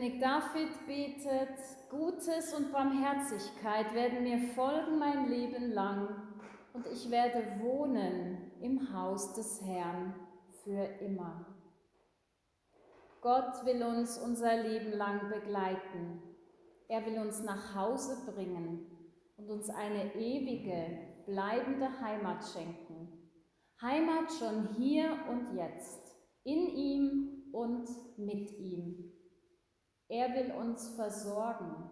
König 0.00 0.18
David 0.18 0.86
betet, 0.86 1.58
Gutes 1.90 2.54
und 2.54 2.72
Barmherzigkeit 2.72 3.92
werden 3.92 4.22
mir 4.22 4.38
folgen 4.54 4.98
mein 4.98 5.28
Leben 5.28 5.72
lang 5.72 6.08
und 6.72 6.86
ich 6.86 7.10
werde 7.10 7.60
wohnen 7.60 8.50
im 8.62 8.94
Haus 8.94 9.34
des 9.34 9.60
Herrn 9.62 10.14
für 10.64 10.82
immer. 11.04 11.44
Gott 13.20 13.66
will 13.66 13.82
uns 13.82 14.16
unser 14.16 14.62
Leben 14.62 14.92
lang 14.92 15.28
begleiten. 15.28 16.22
Er 16.88 17.04
will 17.04 17.18
uns 17.18 17.42
nach 17.42 17.74
Hause 17.74 18.24
bringen 18.32 18.86
und 19.36 19.50
uns 19.50 19.68
eine 19.68 20.14
ewige, 20.14 20.96
bleibende 21.26 22.00
Heimat 22.00 22.42
schenken. 22.46 23.30
Heimat 23.82 24.32
schon 24.32 24.68
hier 24.78 25.10
und 25.28 25.54
jetzt, 25.54 26.16
in 26.44 26.68
ihm 26.68 27.50
und 27.52 27.86
mit 28.16 28.50
ihm. 28.58 29.09
Er 30.10 30.34
will 30.34 30.50
uns 30.50 30.88
versorgen. 30.96 31.88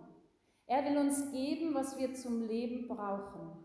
Er 0.66 0.84
will 0.84 0.98
uns 0.98 1.30
geben, 1.30 1.72
was 1.72 1.96
wir 1.96 2.14
zum 2.14 2.48
Leben 2.48 2.88
brauchen, 2.88 3.64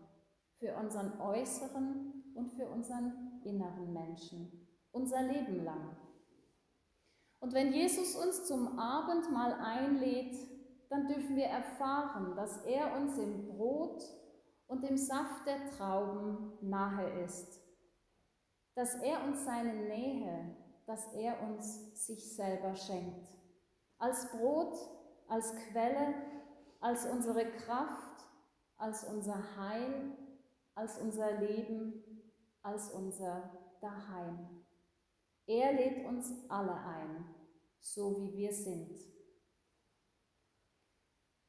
für 0.60 0.76
unseren 0.76 1.20
äußeren 1.20 2.32
und 2.36 2.52
für 2.52 2.68
unseren 2.68 3.40
inneren 3.44 3.92
Menschen, 3.92 4.68
unser 4.92 5.22
Leben 5.22 5.64
lang. 5.64 5.96
Und 7.40 7.52
wenn 7.52 7.72
Jesus 7.72 8.14
uns 8.14 8.46
zum 8.46 8.78
Abendmahl 8.78 9.54
einlädt, 9.54 10.36
dann 10.88 11.08
dürfen 11.08 11.34
wir 11.34 11.46
erfahren, 11.46 12.36
dass 12.36 12.64
er 12.64 12.96
uns 12.96 13.18
im 13.18 13.48
Brot 13.48 14.04
und 14.68 14.84
im 14.84 14.96
Saft 14.96 15.48
der 15.48 15.68
Trauben 15.72 16.52
nahe 16.60 17.24
ist, 17.24 17.60
dass 18.76 18.94
er 19.02 19.24
uns 19.24 19.44
seine 19.44 19.74
Nähe, 19.74 20.56
dass 20.86 21.12
er 21.12 21.42
uns 21.42 22.06
sich 22.06 22.36
selber 22.36 22.76
schenkt 22.76 23.34
als 23.98 24.30
Brot, 24.30 24.76
als 25.28 25.54
Quelle, 25.54 26.14
als 26.80 27.06
unsere 27.06 27.50
Kraft, 27.50 28.26
als 28.76 29.04
unser 29.04 29.56
Heil, 29.56 30.16
als 30.74 30.98
unser 30.98 31.40
Leben, 31.40 32.04
als 32.62 32.90
unser 32.92 33.50
Daheim. 33.80 34.64
Er 35.46 35.72
lädt 35.72 36.04
uns 36.06 36.32
alle 36.48 36.74
ein, 36.74 37.34
so 37.80 38.16
wie 38.16 38.36
wir 38.36 38.52
sind. 38.52 38.98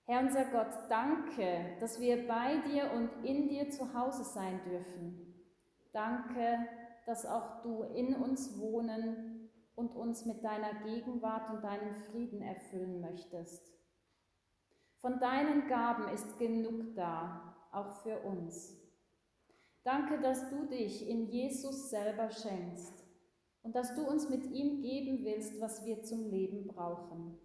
Herr 0.06 0.20
unser 0.22 0.46
Gott, 0.46 0.90
danke, 0.90 1.78
dass 1.80 2.00
wir 2.00 2.28
bei 2.28 2.58
dir 2.58 2.92
und 2.92 3.26
in 3.26 3.48
dir 3.48 3.72
zu 3.72 3.94
Hause 3.94 4.24
sein 4.24 4.62
dürfen. 4.64 5.44
Danke, 5.92 6.68
dass 7.08 7.26
auch 7.26 7.62
du 7.64 7.84
in 7.84 8.16
uns 8.16 8.60
wohnen 8.60 9.35
und 9.76 9.96
uns 9.96 10.26
mit 10.26 10.44
deiner 10.44 10.74
Gegenwart 10.84 11.50
und 11.52 11.64
deinem 11.64 11.96
Frieden 11.96 12.42
erfüllen 12.42 13.02
möchtest. 13.02 13.74
Von 14.98 15.20
deinen 15.20 15.68
Gaben 15.68 16.08
ist 16.14 16.38
genug 16.40 16.96
da, 16.96 17.56
auch 17.72 17.92
für 18.04 18.20
uns. 18.22 18.82
Danke, 19.84 20.20
dass 20.20 20.50
du 20.50 20.66
dich 20.66 21.08
in 21.08 21.28
Jesus 21.28 21.90
selber 21.90 22.32
schenkst 22.32 23.06
und 23.62 23.76
dass 23.76 23.94
du 23.94 24.08
uns 24.08 24.30
mit 24.30 24.46
ihm 24.46 24.82
geben 24.82 25.24
willst, 25.24 25.62
was 25.62 25.86
wir 25.86 26.02
zum 26.04 26.30
Leben 26.30 26.66
brauchen. 26.68 27.38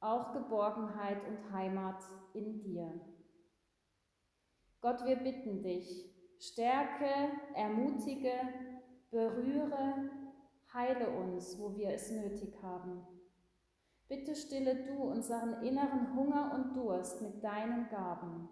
Auch 0.00 0.32
Geborgenheit 0.32 1.18
und 1.26 1.52
Heimat 1.52 2.02
in 2.34 2.60
dir. 2.60 3.00
Gott, 4.80 5.04
wir 5.04 5.16
bitten 5.16 5.62
dich, 5.62 6.14
stärke, 6.38 7.32
ermutige, 7.54 8.32
berühre, 9.10 10.10
heile 10.78 11.10
uns, 11.10 11.58
wo 11.58 11.76
wir 11.76 11.90
es 11.90 12.10
nötig 12.12 12.54
haben. 12.62 13.04
Bitte 14.06 14.34
stille 14.36 14.86
du 14.86 15.02
unseren 15.02 15.62
inneren 15.64 16.14
Hunger 16.14 16.52
und 16.54 16.76
Durst 16.76 17.20
mit 17.20 17.42
deinen 17.42 17.88
Gaben 17.88 18.48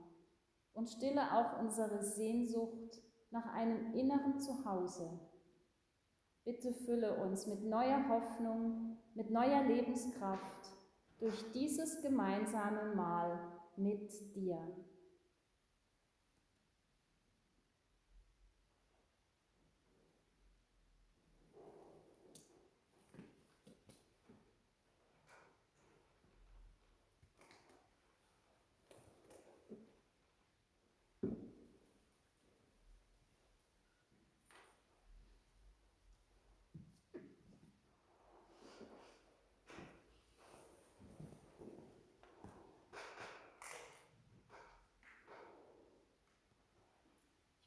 und 0.74 0.91
stille 0.91 1.22
auch 1.33 1.61
unsere 1.61 2.03
Sehnsucht 2.03 3.01
nach 3.31 3.47
einem 3.55 3.95
inneren 3.95 4.39
Zuhause. 4.41 5.09
Bitte 6.45 6.72
fülle 6.72 7.16
uns 7.16 7.47
mit 7.47 7.64
neuer 7.64 8.09
Hoffnung, 8.09 8.99
mit 9.14 9.31
neuer 9.31 9.62
Lebenskraft 9.62 10.70
durch 11.18 11.53
dieses 11.53 12.03
gemeinsame 12.03 12.95
Mahl 12.95 13.39
mit 13.77 14.11
dir. 14.35 14.59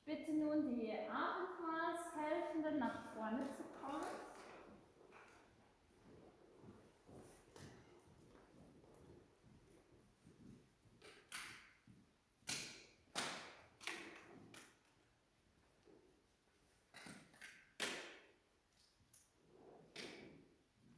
bitte 0.10 0.34
nun 0.34 0.76
die 0.76 0.92
Abendmahlshelfenden 0.92 2.80
nach 2.80 3.14
vorne 3.14 3.48
zu 3.52 3.64
kommen. 3.80 4.04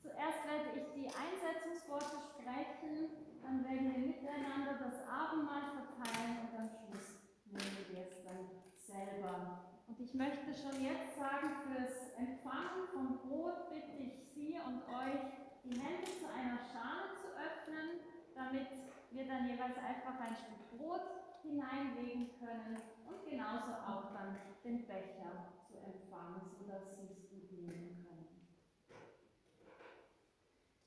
Zuerst 0.01 0.45
werde 0.45 0.79
ich 0.79 0.93
die 0.93 1.00
Einsetzungsworte 1.15 2.17
sprechen, 2.19 3.41
dann 3.41 3.63
werden 3.65 3.91
wir 3.91 3.99
miteinander 3.99 4.79
das 4.79 5.07
Abendmahl 5.07 5.75
verteilen 5.75 6.47
und 6.47 6.53
am 6.57 6.69
Schluss 6.69 7.19
nehmen 7.45 7.85
wir 7.89 8.07
es 8.07 8.23
dann 8.23 8.47
selber. 8.77 9.71
Und 9.87 9.99
ich 9.99 10.13
möchte 10.13 10.53
schon 10.55 10.79
jetzt 10.81 11.17
sagen, 11.19 11.67
fürs 11.67 12.15
Empfangen 12.15 12.87
von 12.93 13.19
Brot 13.27 13.69
bitte 13.69 13.91
ich 13.91 14.31
Sie 14.33 14.55
und 14.55 14.87
euch, 14.87 15.19
die 15.63 15.75
Hände 15.75 16.07
zu 16.07 16.27
einer 16.31 16.57
Schale 16.63 17.11
zu 17.19 17.27
öffnen, 17.35 17.99
damit 18.33 18.67
wir 19.11 19.27
dann 19.27 19.47
jeweils 19.47 19.77
einfach 19.77 20.19
ein 20.19 20.35
Stück 20.35 20.77
Brot 20.77 21.03
hineinlegen 21.43 22.29
können 22.39 22.77
und 23.05 23.29
genauso 23.29 23.73
auch 23.73 24.13
dann 24.13 24.37
den 24.63 24.87
Becher 24.87 25.51
zu 25.67 25.77
empfangen, 25.77 26.41
sodass 26.57 26.95
Sie 26.95 27.11
es 27.11 27.29
gut 27.29 27.51
nehmen 27.51 28.05
können. 28.07 28.47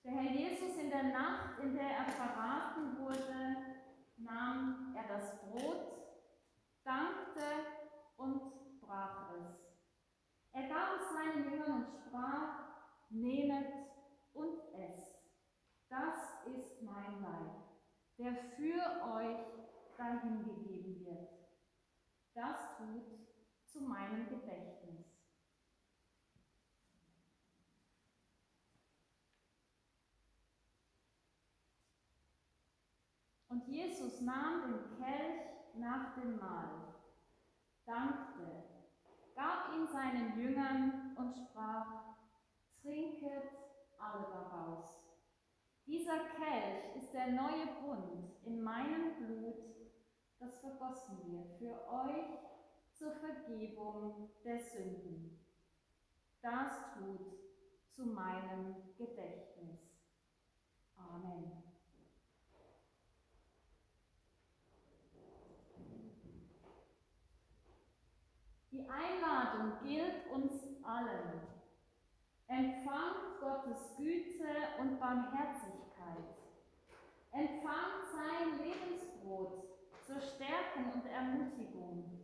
Der 0.04 0.12
Herr 0.12 0.30
Jesus 0.32 0.76
in 0.76 0.90
der 0.90 1.04
Nacht, 1.04 1.58
in 1.60 1.74
der 1.74 1.88
er 1.88 2.04
verraten 2.04 2.98
wurde, 2.98 3.56
nahm 4.18 4.94
er 4.94 5.08
das 5.08 5.40
Brot, 5.40 5.94
dankte 6.84 7.42
und 8.18 8.80
brach 8.82 9.30
es. 9.32 9.64
Er 10.52 10.68
gab 10.68 11.00
es 11.00 11.10
seinen 11.10 11.50
Jüngern 11.50 11.72
und 11.72 11.86
sprach, 11.88 12.64
nehmet 13.08 13.66
und 14.34 14.58
esst. 14.74 15.16
Das 15.88 16.44
ist 16.54 16.82
mein 16.82 17.22
Leib, 17.22 17.64
der 18.18 18.34
für 18.56 19.10
euch 19.10 19.38
dahingegeben 19.96 21.02
wird. 21.06 21.30
Das 22.34 22.76
tut 22.76 23.06
zu 23.64 23.80
meinem 23.80 24.28
Gedächtnis. 24.28 25.13
Und 33.54 33.68
Jesus 33.68 34.20
nahm 34.22 34.62
den 34.62 34.98
Kelch 34.98 35.42
nach 35.74 36.16
dem 36.16 36.40
Mahl 36.40 36.92
dankte, 37.86 38.64
gab 39.36 39.72
ihn 39.72 39.86
seinen 39.86 40.36
Jüngern 40.36 41.14
und 41.16 41.32
sprach, 41.32 42.16
trinket 42.82 43.52
alle 43.96 44.26
daraus. 44.26 44.98
Dieser 45.86 46.18
Kelch 46.18 46.96
ist 46.96 47.12
der 47.12 47.28
neue 47.28 47.66
Bund 47.80 48.34
in 48.42 48.60
meinem 48.60 49.24
Blut, 49.24 49.62
das 50.40 50.58
vergossen 50.58 51.18
wird 51.24 51.56
für 51.56 51.88
euch 51.92 52.40
zur 52.90 53.12
Vergebung 53.12 54.30
der 54.44 54.58
Sünden. 54.58 55.46
Das 56.42 56.92
tut 56.94 57.38
zu 57.86 58.06
meinem 58.06 58.96
Gedächtnis. 58.96 59.78
Amen. 60.96 61.63
Die 68.74 68.88
Einladung 68.90 69.78
gilt 69.84 70.26
uns 70.32 70.50
allen. 70.82 71.46
Empfangt 72.48 73.38
Gottes 73.40 73.96
Güte 73.96 74.48
und 74.80 74.98
Barmherzigkeit. 74.98 76.34
Empfangt 77.30 78.04
sein 78.12 78.58
Lebensbrot 78.58 79.62
zur 80.04 80.20
Stärkung 80.20 80.92
und 80.92 81.06
Ermutigung. 81.06 82.18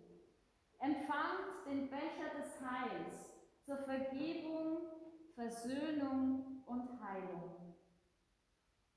Empfangt 0.80 1.66
den 1.66 1.88
Becher 1.88 2.34
des 2.36 2.60
Heils 2.60 3.30
zur 3.64 3.76
Vergebung, 3.84 4.88
Versöhnung 5.36 6.64
und 6.66 7.00
Heilung. 7.00 7.76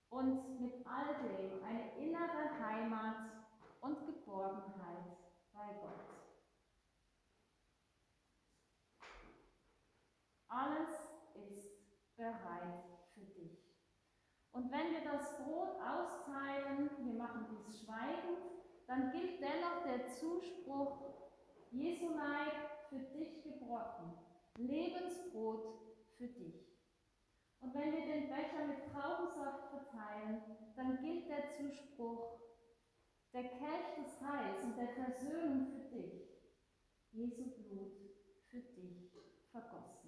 Und 0.09 0.59
mit 0.59 0.73
all 0.87 1.21
dem 1.21 1.63
eine 1.63 1.97
innere 1.97 2.65
Heimat 2.65 3.15
und 3.81 4.07
Geborgenheit 4.07 5.17
bei 5.53 5.67
Gott. 5.79 6.12
Alles 10.55 10.89
ist 11.33 12.15
bereit 12.15 12.85
für 13.15 13.25
dich. 13.25 13.57
Und 14.51 14.71
wenn 14.71 14.91
wir 14.93 15.03
das 15.03 15.35
Brot 15.39 15.75
austeilen, 15.81 16.91
wir 16.99 17.13
machen 17.15 17.47
dies 17.49 17.81
schweigend, 17.81 18.37
dann 18.85 19.11
gilt 19.11 19.41
dennoch 19.41 19.83
der 19.83 20.05
Zuspruch, 20.05 21.31
Jesu 21.71 22.09
Leib 22.09 22.53
für 22.87 22.99
dich 22.99 23.41
gebrochen, 23.43 24.13
Lebensbrot 24.57 25.79
für 26.17 26.27
dich. 26.27 26.67
Und 27.59 27.73
wenn 27.73 27.91
wir 27.91 28.05
den 28.05 28.29
Becher 28.29 28.67
mit 28.67 28.85
Traubensaft 28.91 29.69
verteilen, 29.71 30.43
dann 30.75 30.99
gilt 30.99 31.29
der 31.29 31.49
Zuspruch, 31.49 32.41
der 33.33 33.45
Kelch 33.45 33.95
des 33.97 34.21
Heils 34.21 34.63
und 34.63 34.77
der 34.77 34.89
Versöhnung 34.89 35.65
für 35.71 35.97
dich, 35.97 36.29
Jesu 37.11 37.45
Blut 37.63 37.93
für 38.49 38.59
dich 38.59 39.13
vergossen. 39.51 40.02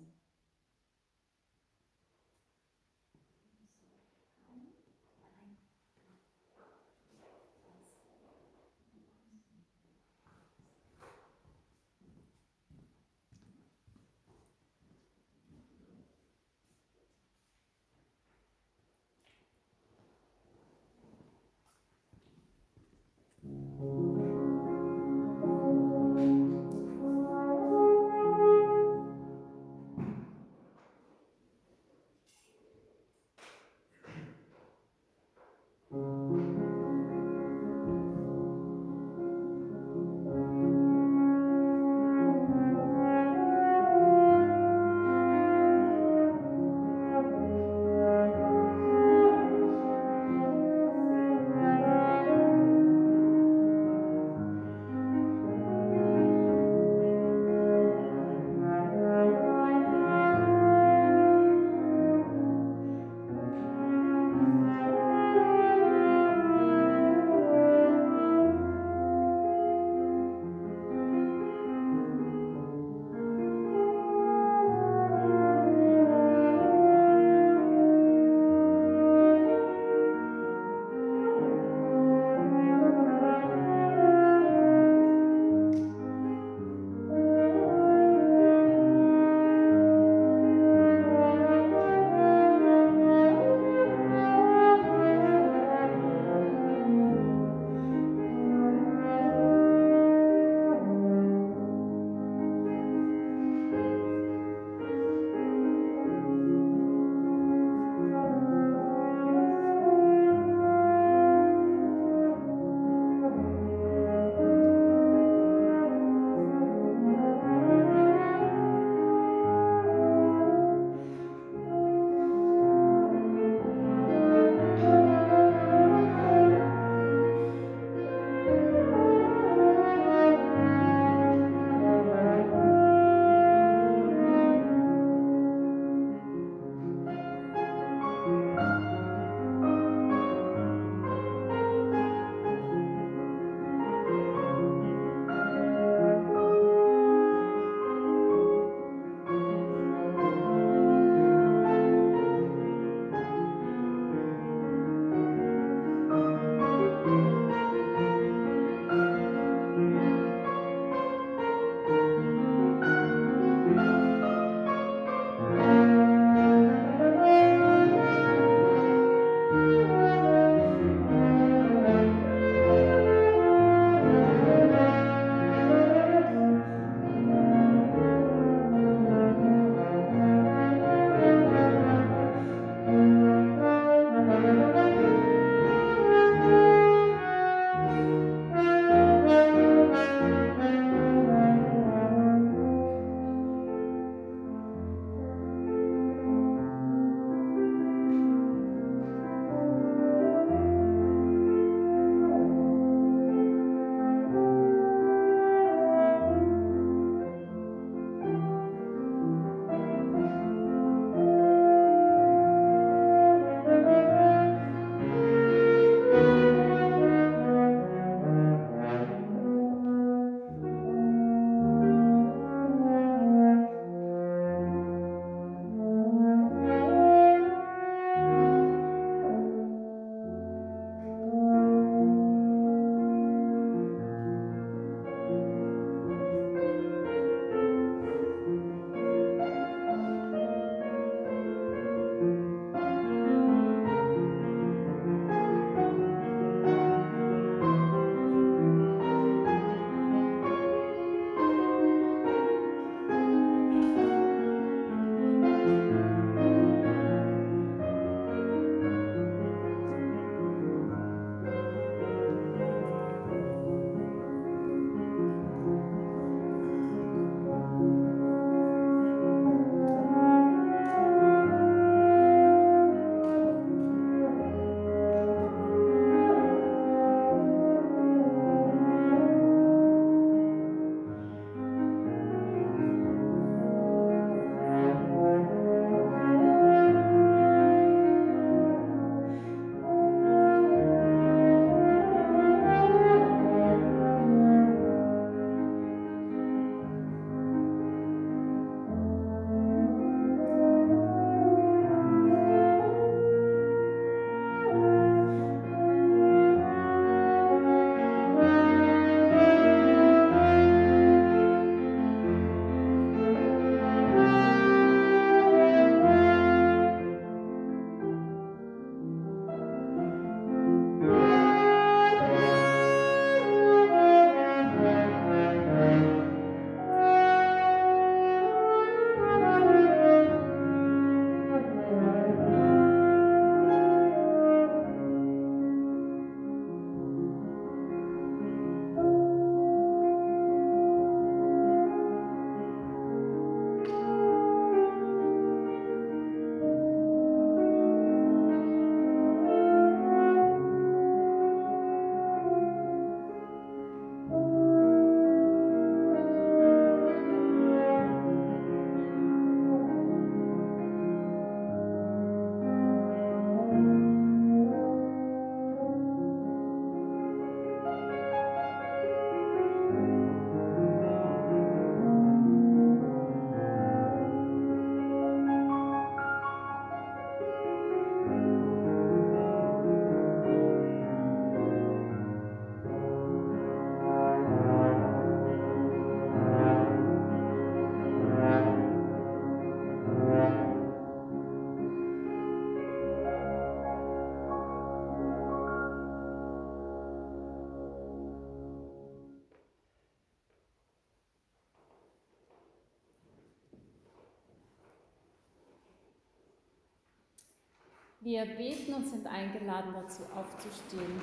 Wir 408.25 408.43
beten 408.43 408.91
und 408.95 409.07
sind 409.07 409.27
eingeladen 409.27 409.93
dazu 409.93 410.23
aufzustehen. 410.35 411.21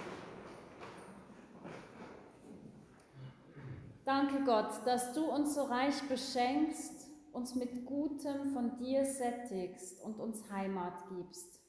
Danke 4.04 4.44
Gott, 4.44 4.86
dass 4.86 5.12
du 5.12 5.24
uns 5.24 5.56
so 5.56 5.64
reich 5.64 6.00
beschenkst, 6.08 7.08
uns 7.32 7.56
mit 7.56 7.86
Gutem 7.86 8.50
von 8.50 8.76
dir 8.76 9.04
sättigst 9.04 10.00
und 10.04 10.20
uns 10.20 10.48
Heimat 10.52 10.94
gibst. 11.08 11.60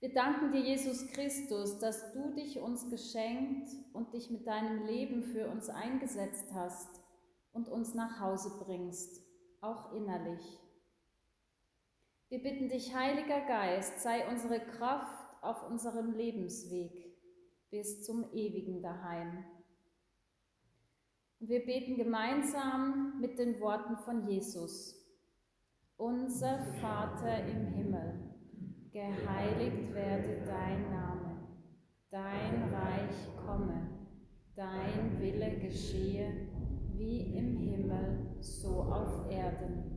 Wir 0.00 0.12
danken 0.12 0.50
dir, 0.50 0.60
Jesus 0.60 1.06
Christus, 1.12 1.78
dass 1.78 2.12
du 2.12 2.34
dich 2.34 2.58
uns 2.58 2.90
geschenkt 2.90 3.68
und 3.92 4.12
dich 4.12 4.28
mit 4.28 4.44
deinem 4.48 4.86
Leben 4.86 5.22
für 5.22 5.46
uns 5.46 5.68
eingesetzt 5.68 6.46
hast 6.52 7.00
und 7.52 7.68
uns 7.68 7.94
nach 7.94 8.18
Hause 8.18 8.50
bringst, 8.64 9.22
auch 9.60 9.92
innerlich. 9.92 10.65
Wir 12.28 12.42
bitten 12.42 12.68
dich, 12.68 12.92
Heiliger 12.92 13.40
Geist, 13.46 14.00
sei 14.00 14.28
unsere 14.28 14.58
Kraft 14.58 15.32
auf 15.42 15.62
unserem 15.70 16.12
Lebensweg 16.12 17.14
bis 17.70 18.02
zum 18.02 18.32
ewigen 18.32 18.82
Daheim. 18.82 19.44
Und 21.38 21.48
wir 21.48 21.64
beten 21.64 21.96
gemeinsam 21.96 23.20
mit 23.20 23.38
den 23.38 23.60
Worten 23.60 23.96
von 23.98 24.26
Jesus. 24.26 25.06
Unser 25.96 26.58
Vater 26.80 27.46
im 27.46 27.68
Himmel, 27.68 28.34
geheiligt 28.90 29.94
werde 29.94 30.42
dein 30.44 30.90
Name, 30.90 31.46
dein 32.10 32.74
Reich 32.74 33.46
komme, 33.46 33.86
dein 34.56 35.20
Wille 35.20 35.60
geschehe, 35.60 36.48
wie 36.92 37.36
im 37.36 37.56
Himmel, 37.56 38.36
so 38.40 38.82
auf 38.82 39.30
Erden. 39.30 39.95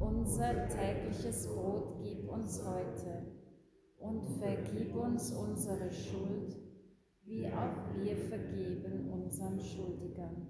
Unser 0.00 0.68
tägliches 0.68 1.48
Brot 1.48 1.98
gib 2.02 2.28
uns 2.30 2.62
heute 2.64 3.26
und 3.98 4.24
vergib 4.38 4.94
uns 4.94 5.32
unsere 5.32 5.90
Schuld, 5.92 6.56
wie 7.24 7.46
auch 7.48 7.94
wir 7.96 8.16
vergeben 8.16 9.10
unseren 9.10 9.60
Schuldigern 9.60 10.46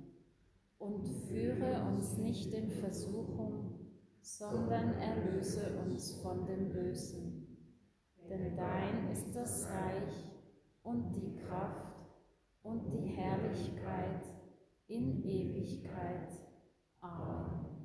und 0.79 1.09
führe 1.29 1.83
uns 1.89 2.19
nicht 2.19 2.53
in 2.53 2.71
Versuchung, 2.71 3.79
sondern 4.21 4.95
erlöse 4.95 5.79
uns 5.85 6.21
von 6.21 6.47
dem 6.47 6.69
Bösen. 6.69 7.57
Denn 8.29 8.55
dein 8.55 9.11
ist 9.11 9.35
das 9.35 9.67
Reich 9.67 10.31
und 10.83 11.13
die 11.17 11.37
Kraft 11.37 11.97
und 12.63 12.93
die 12.93 13.07
Herrlichkeit 13.07 14.27
in 14.87 15.25
Ewigkeit. 15.25 16.29
Amen. 17.01 17.78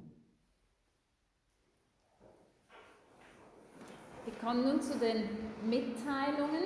Wir 4.26 4.34
kommen 4.36 4.64
nun 4.64 4.82
zu 4.82 4.98
den 4.98 5.28
Mitteilungen. 5.66 6.64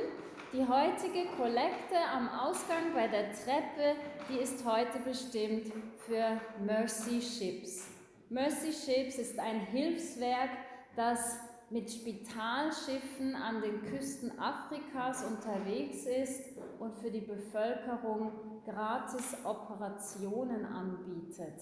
Die 0.54 0.66
heutige 0.68 1.28
Kollekte 1.36 1.96
am 2.16 2.30
Ausgang 2.30 2.94
bei 2.94 3.08
der 3.08 3.32
Treppe, 3.34 4.00
die 4.30 4.38
ist 4.38 4.64
heute 4.64 5.00
bestimmt 5.00 5.74
für 5.98 6.40
Mercy 6.64 7.20
Ships. 7.20 7.88
Mercy 8.30 8.72
Ships 8.72 9.18
ist 9.18 9.40
ein 9.40 9.62
Hilfswerk, 9.62 10.52
das 10.96 11.40
mit 11.72 11.92
Spitalschiffen 11.92 13.36
an 13.36 13.62
den 13.62 13.82
Küsten 13.86 14.38
Afrikas 14.40 15.24
unterwegs 15.24 16.06
ist 16.06 16.44
und 16.80 16.96
für 16.96 17.10
die 17.10 17.22
Bevölkerung 17.22 18.62
gratis 18.66 19.36
Operationen 19.44 20.64
anbietet. 20.64 21.60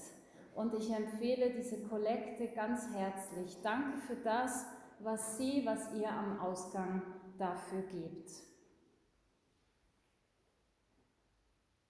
Und 0.56 0.74
ich 0.74 0.91
empfehle 0.91 1.52
diese 1.52 1.88
Kollekte 1.88 2.50
ganz 2.50 2.93
herzlich. 2.93 3.58
Danke 3.64 3.98
für 4.00 4.18
das, 4.18 4.66
was 5.00 5.38
Sie, 5.38 5.66
was 5.66 5.93
ihr 5.93 6.10
am 6.10 6.39
Ausgang 6.39 7.02
dafür 7.38 7.82
gebt. 7.84 8.32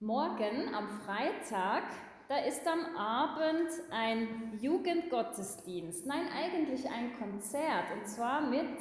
Morgen 0.00 0.74
am 0.74 0.88
Freitag, 0.88 1.84
da 2.28 2.38
ist 2.38 2.66
am 2.66 2.96
Abend 2.96 3.70
ein 3.90 4.58
Jugendgottesdienst. 4.60 6.06
Nein, 6.06 6.26
eigentlich 6.36 6.88
ein 6.90 7.16
Konzert 7.18 7.86
und 7.96 8.06
zwar 8.06 8.42
mit 8.42 8.78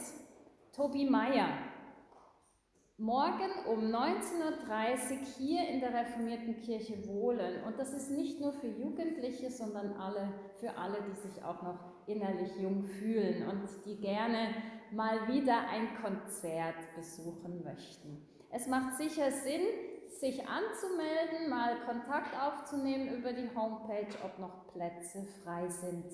Tobi 0.75 1.09
Meyer. 1.09 1.47
Morgen 2.97 3.51
um 3.67 3.79
19.30 3.79 5.19
Uhr 5.19 5.25
hier 5.37 5.67
in 5.67 5.79
der 5.79 5.93
Reformierten 5.93 6.61
Kirche 6.61 7.07
Wohlen. 7.07 7.63
Und 7.63 7.77
das 7.77 7.93
ist 7.93 8.09
nicht 8.11 8.39
nur 8.39 8.53
für 8.53 8.67
Jugendliche, 8.67 9.51
sondern 9.51 9.93
alle, 9.93 10.33
für 10.59 10.77
alle, 10.77 11.01
die 11.03 11.27
sich 11.27 11.43
auch 11.43 11.61
noch 11.61 11.94
innerlich 12.07 12.55
jung 12.59 12.83
fühlen 12.83 13.47
und 13.49 13.67
die 13.85 13.97
gerne 13.97 14.49
mal 14.91 15.27
wieder 15.27 15.67
ein 15.67 15.95
Konzert 16.01 16.75
besuchen 16.95 17.63
möchten. 17.63 18.25
Es 18.51 18.67
macht 18.67 18.97
sicher 18.97 19.31
Sinn, 19.31 19.61
sich 20.19 20.47
anzumelden, 20.47 21.49
mal 21.49 21.77
Kontakt 21.85 22.33
aufzunehmen 22.39 23.17
über 23.17 23.33
die 23.33 23.49
Homepage, 23.55 24.15
ob 24.23 24.39
noch 24.39 24.67
Plätze 24.67 25.25
frei 25.43 25.67
sind. 25.67 26.05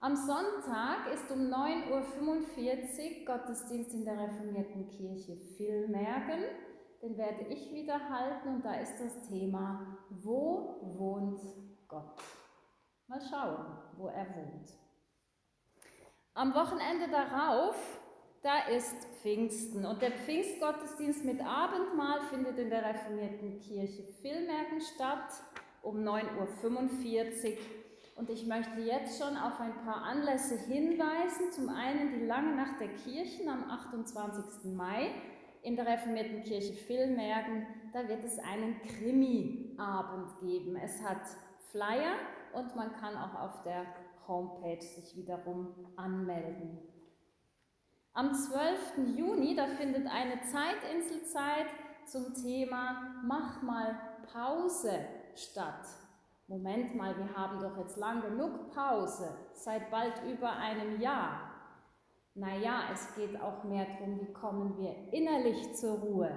Am 0.00 0.16
Sonntag 0.16 1.12
ist 1.14 1.30
um 1.30 1.42
9.45 1.42 3.20
Uhr 3.20 3.24
Gottesdienst 3.24 3.94
in 3.94 4.04
der 4.04 4.18
reformierten 4.18 4.88
Kirche 4.88 5.36
Villmergen. 5.56 6.42
Den 7.00 7.16
werde 7.16 7.44
ich 7.48 7.72
wieder 7.72 8.10
halten 8.10 8.48
und 8.48 8.64
da 8.64 8.74
ist 8.80 8.98
das 8.98 9.28
Thema, 9.28 9.96
wo 10.10 10.80
wohnt 10.98 11.40
Gott? 11.86 12.20
Mal 13.12 13.20
schauen, 13.20 13.66
wo 13.98 14.06
er 14.06 14.24
wohnt. 14.34 14.72
Am 16.32 16.54
Wochenende 16.54 17.10
darauf 17.10 17.76
da 18.40 18.60
ist 18.74 19.04
Pfingsten. 19.20 19.84
Und 19.84 20.00
der 20.00 20.12
Pfingstgottesdienst 20.12 21.22
mit 21.26 21.44
Abendmahl 21.44 22.22
findet 22.30 22.58
in 22.58 22.70
der 22.70 22.82
reformierten 22.82 23.60
Kirche 23.60 24.02
Villmergen 24.22 24.80
statt 24.80 25.28
um 25.82 25.98
9.45 25.98 27.50
Uhr. 27.50 27.56
Und 28.16 28.30
ich 28.30 28.46
möchte 28.46 28.80
jetzt 28.80 29.22
schon 29.22 29.36
auf 29.36 29.60
ein 29.60 29.74
paar 29.84 30.04
Anlässe 30.04 30.56
hinweisen. 30.56 31.52
Zum 31.52 31.68
einen 31.68 32.18
die 32.18 32.24
lange 32.24 32.56
Nacht 32.56 32.80
der 32.80 32.94
Kirchen 32.94 33.46
am 33.50 33.70
28. 33.70 34.72
Mai 34.72 35.10
in 35.60 35.76
der 35.76 35.86
reformierten 35.86 36.44
Kirche 36.44 36.72
Villmergen. 36.72 37.66
Da 37.92 38.08
wird 38.08 38.24
es 38.24 38.38
einen 38.38 38.80
Krimi-Abend 38.80 40.40
geben. 40.40 40.76
Es 40.76 41.02
hat 41.02 41.20
Flyer 41.70 42.16
und 42.54 42.76
man 42.76 42.92
kann 42.92 43.16
auch 43.16 43.38
auf 43.40 43.62
der 43.62 43.86
Homepage 44.26 44.82
sich 44.82 45.16
wiederum 45.16 45.74
anmelden. 45.96 46.78
Am 48.14 48.34
12. 48.34 49.16
Juni, 49.16 49.56
da 49.56 49.66
findet 49.66 50.06
eine 50.06 50.40
Zeitinselzeit 50.42 51.66
zum 52.04 52.34
Thema 52.34 53.22
Mach 53.24 53.62
mal 53.62 53.98
Pause 54.32 55.06
statt. 55.34 55.86
Moment 56.46 56.94
mal, 56.94 57.16
wir 57.16 57.34
haben 57.34 57.60
doch 57.60 57.78
jetzt 57.78 57.96
lang 57.96 58.20
genug 58.20 58.70
Pause, 58.74 59.30
seit 59.54 59.90
bald 59.90 60.12
über 60.30 60.52
einem 60.52 61.00
Jahr. 61.00 61.52
Naja, 62.34 62.82
es 62.92 63.14
geht 63.14 63.40
auch 63.40 63.64
mehr 63.64 63.86
darum, 63.86 64.20
wie 64.20 64.32
kommen 64.32 64.76
wir 64.76 65.12
innerlich 65.12 65.74
zur 65.74 65.98
Ruhe, 65.98 66.30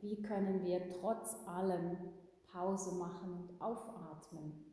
wie 0.00 0.22
können 0.22 0.64
wir 0.64 0.88
trotz 0.88 1.36
allem 1.46 1.98
Pause 2.52 2.94
machen 2.96 3.48
und 3.48 3.60
aufatmen. 3.60 4.69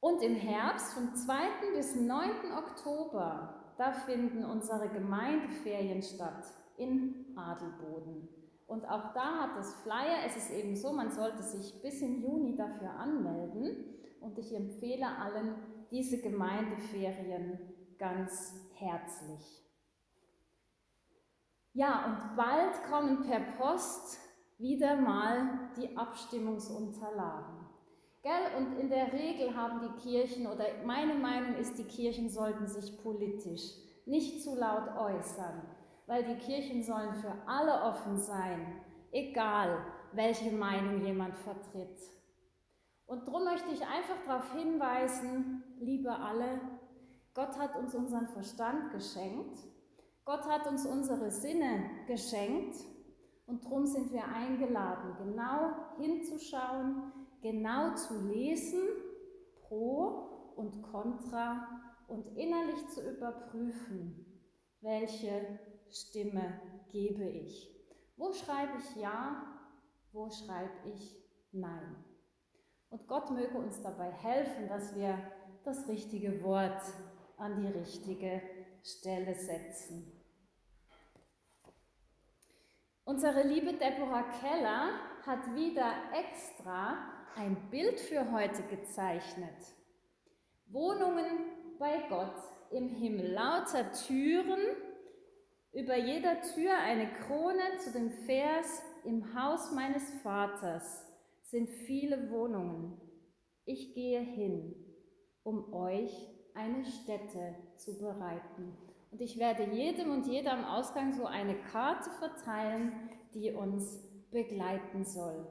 Und 0.00 0.22
im 0.22 0.34
Herbst 0.34 0.94
vom 0.94 1.14
2. 1.14 1.34
bis 1.74 1.94
9. 1.94 2.52
Oktober 2.56 3.60
da 3.80 3.92
finden 3.92 4.44
unsere 4.44 4.90
Gemeindeferien 4.90 6.02
statt 6.02 6.44
in 6.76 7.34
Adelboden. 7.34 8.28
Und 8.66 8.86
auch 8.86 9.14
da 9.14 9.40
hat 9.40 9.56
das 9.56 9.74
Flyer, 9.76 10.18
es 10.26 10.36
ist 10.36 10.50
eben 10.50 10.76
so, 10.76 10.92
man 10.92 11.10
sollte 11.10 11.42
sich 11.42 11.80
bis 11.80 12.02
im 12.02 12.22
Juni 12.22 12.56
dafür 12.56 12.90
anmelden. 12.90 13.94
Und 14.20 14.38
ich 14.38 14.54
empfehle 14.54 15.06
allen 15.06 15.54
diese 15.90 16.20
Gemeindeferien 16.20 17.58
ganz 17.98 18.54
herzlich. 18.74 19.64
Ja, 21.72 22.04
und 22.04 22.36
bald 22.36 22.82
kommen 22.90 23.22
per 23.22 23.40
Post 23.56 24.18
wieder 24.58 24.96
mal 24.96 25.70
die 25.78 25.96
Abstimmungsunterlagen. 25.96 27.59
Gell? 28.22 28.56
Und 28.58 28.78
in 28.78 28.90
der 28.90 29.12
Regel 29.12 29.56
haben 29.56 29.80
die 29.80 30.00
Kirchen, 30.02 30.46
oder 30.46 30.64
meine 30.84 31.14
Meinung 31.14 31.54
ist, 31.56 31.78
die 31.78 31.84
Kirchen 31.84 32.28
sollten 32.28 32.66
sich 32.66 33.02
politisch 33.02 33.74
nicht 34.06 34.42
zu 34.42 34.54
laut 34.56 34.88
äußern, 34.96 35.62
weil 36.06 36.24
die 36.24 36.36
Kirchen 36.36 36.82
sollen 36.82 37.14
für 37.14 37.32
alle 37.46 37.82
offen 37.82 38.18
sein, 38.18 38.80
egal 39.12 39.84
welche 40.12 40.50
Meinung 40.50 41.04
jemand 41.04 41.38
vertritt. 41.38 41.98
Und 43.06 43.26
darum 43.26 43.44
möchte 43.44 43.70
ich 43.72 43.82
einfach 43.82 44.16
darauf 44.26 44.52
hinweisen, 44.52 45.62
liebe 45.78 46.10
alle, 46.10 46.60
Gott 47.34 47.58
hat 47.58 47.76
uns 47.76 47.94
unseren 47.94 48.28
Verstand 48.28 48.92
geschenkt, 48.92 49.58
Gott 50.24 50.46
hat 50.46 50.66
uns 50.66 50.84
unsere 50.86 51.30
Sinne 51.30 51.90
geschenkt 52.06 52.76
und 53.46 53.64
darum 53.64 53.86
sind 53.86 54.12
wir 54.12 54.24
eingeladen, 54.26 55.16
genau 55.18 55.72
hinzuschauen, 55.98 57.19
genau 57.40 57.94
zu 57.94 58.26
lesen, 58.26 58.82
pro 59.62 60.52
und 60.56 60.82
contra 60.82 61.66
und 62.08 62.26
innerlich 62.36 62.88
zu 62.88 63.08
überprüfen, 63.08 64.42
welche 64.80 65.58
Stimme 65.88 66.60
gebe 66.90 67.24
ich. 67.24 67.68
Wo 68.16 68.32
schreibe 68.32 68.78
ich 68.78 68.96
Ja, 68.96 69.58
wo 70.12 70.28
schreibe 70.28 70.88
ich 70.92 71.16
Nein? 71.52 72.04
Und 72.90 73.06
Gott 73.06 73.30
möge 73.30 73.56
uns 73.56 73.80
dabei 73.80 74.10
helfen, 74.10 74.68
dass 74.68 74.94
wir 74.94 75.18
das 75.64 75.88
richtige 75.88 76.42
Wort 76.42 76.82
an 77.36 77.56
die 77.60 77.68
richtige 77.68 78.42
Stelle 78.82 79.34
setzen. 79.34 80.12
Unsere 83.04 83.42
liebe 83.42 83.72
Deborah 83.72 84.24
Keller 84.40 84.90
hat 85.26 85.54
wieder 85.54 85.92
extra 86.12 87.19
ein 87.36 87.56
Bild 87.70 88.00
für 88.00 88.32
heute 88.32 88.62
gezeichnet. 88.64 89.74
Wohnungen 90.66 91.76
bei 91.78 92.02
Gott 92.08 92.34
im 92.70 92.88
Himmel, 92.88 93.32
lauter 93.32 93.90
Türen, 93.92 94.60
über 95.72 95.96
jeder 95.96 96.40
Tür 96.40 96.76
eine 96.78 97.12
Krone 97.12 97.78
zu 97.78 97.92
dem 97.92 98.10
Vers, 98.10 98.82
im 99.04 99.34
Haus 99.34 99.72
meines 99.72 100.10
Vaters 100.22 101.06
sind 101.42 101.68
viele 101.68 102.30
Wohnungen. 102.30 103.00
Ich 103.64 103.94
gehe 103.94 104.20
hin, 104.20 104.74
um 105.42 105.72
euch 105.72 106.12
eine 106.54 106.84
Stätte 106.84 107.56
zu 107.76 107.98
bereiten. 107.98 108.76
Und 109.10 109.20
ich 109.20 109.38
werde 109.38 109.64
jedem 109.64 110.12
und 110.12 110.26
jeder 110.26 110.52
am 110.52 110.64
Ausgang 110.64 111.12
so 111.12 111.24
eine 111.26 111.56
Karte 111.72 112.10
verteilen, 112.10 112.92
die 113.34 113.52
uns 113.52 113.98
begleiten 114.30 115.04
soll. 115.04 115.46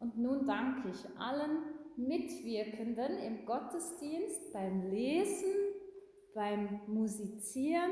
Und 0.00 0.18
nun 0.18 0.46
danke 0.46 0.88
ich 0.88 1.18
allen 1.18 1.58
Mitwirkenden 1.96 3.18
im 3.18 3.44
Gottesdienst 3.44 4.52
beim 4.52 4.90
Lesen, 4.90 5.54
beim 6.34 6.80
Musizieren, 6.86 7.90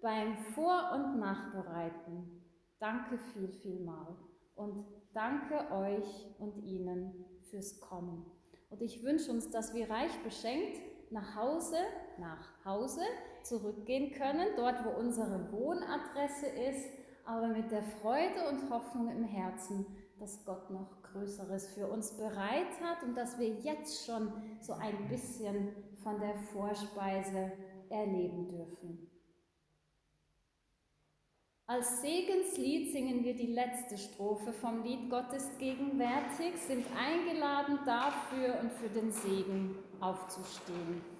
beim 0.00 0.38
Vor- 0.54 0.92
und 0.94 1.18
Nachbereiten. 1.18 2.42
Danke 2.78 3.18
viel, 3.18 3.48
viel 3.48 3.80
mal. 3.80 4.16
Und 4.54 4.86
danke 5.12 5.70
euch 5.72 6.26
und 6.38 6.58
Ihnen 6.64 7.24
fürs 7.50 7.80
Kommen. 7.80 8.24
Und 8.70 8.80
ich 8.80 9.02
wünsche 9.02 9.32
uns, 9.32 9.50
dass 9.50 9.74
wir 9.74 9.90
reich 9.90 10.16
beschenkt 10.22 10.80
nach 11.10 11.34
Hause, 11.36 11.76
nach 12.18 12.64
Hause 12.64 13.02
zurückgehen 13.42 14.12
können, 14.12 14.48
dort 14.56 14.84
wo 14.84 14.90
unsere 14.90 15.50
Wohnadresse 15.52 16.46
ist, 16.46 16.88
aber 17.24 17.48
mit 17.48 17.70
der 17.70 17.82
Freude 17.82 18.48
und 18.48 18.70
Hoffnung 18.70 19.10
im 19.10 19.24
Herzen, 19.24 19.86
dass 20.18 20.44
Gott 20.44 20.70
noch 20.70 21.01
Größeres 21.12 21.68
für 21.68 21.86
uns 21.88 22.16
bereit 22.16 22.80
hat 22.82 23.02
und 23.02 23.16
dass 23.16 23.38
wir 23.38 23.48
jetzt 23.48 24.06
schon 24.06 24.32
so 24.60 24.72
ein 24.74 25.08
bisschen 25.08 25.74
von 26.02 26.18
der 26.20 26.34
Vorspeise 26.34 27.52
erleben 27.90 28.48
dürfen. 28.48 29.10
Als 31.66 32.02
Segenslied 32.02 32.92
singen 32.92 33.24
wir 33.24 33.34
die 33.34 33.52
letzte 33.52 33.96
Strophe 33.96 34.52
vom 34.52 34.82
Lied 34.82 35.08
Gott 35.08 35.32
ist 35.32 35.58
gegenwärtig, 35.58 36.56
sind 36.56 36.84
eingeladen 36.96 37.78
dafür 37.86 38.60
und 38.60 38.72
für 38.72 38.88
den 38.88 39.12
Segen 39.12 39.76
aufzustehen. 40.00 41.11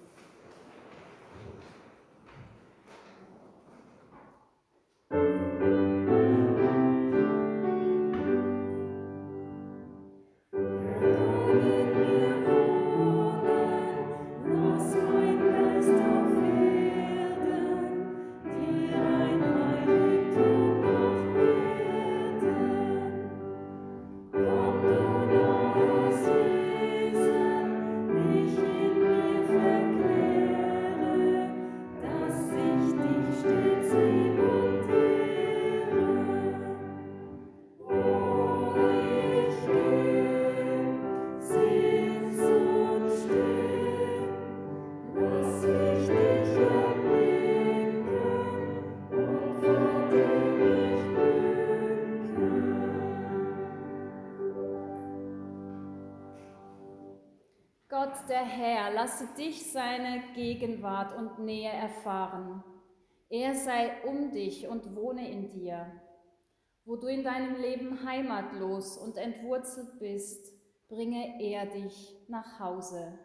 Herr, 58.43 58.93
lasse 58.93 59.27
dich 59.37 59.71
seine 59.71 60.23
Gegenwart 60.33 61.15
und 61.17 61.39
Nähe 61.39 61.71
erfahren. 61.71 62.63
Er 63.29 63.55
sei 63.55 64.03
um 64.05 64.31
dich 64.31 64.67
und 64.67 64.95
wohne 64.95 65.29
in 65.29 65.51
dir. 65.51 66.01
Wo 66.85 66.95
du 66.97 67.07
in 67.07 67.23
deinem 67.23 67.55
Leben 67.55 68.05
heimatlos 68.05 68.97
und 68.97 69.17
entwurzelt 69.17 69.99
bist, 69.99 70.53
bringe 70.89 71.41
er 71.41 71.65
dich 71.65 72.15
nach 72.27 72.59
Hause, 72.59 73.17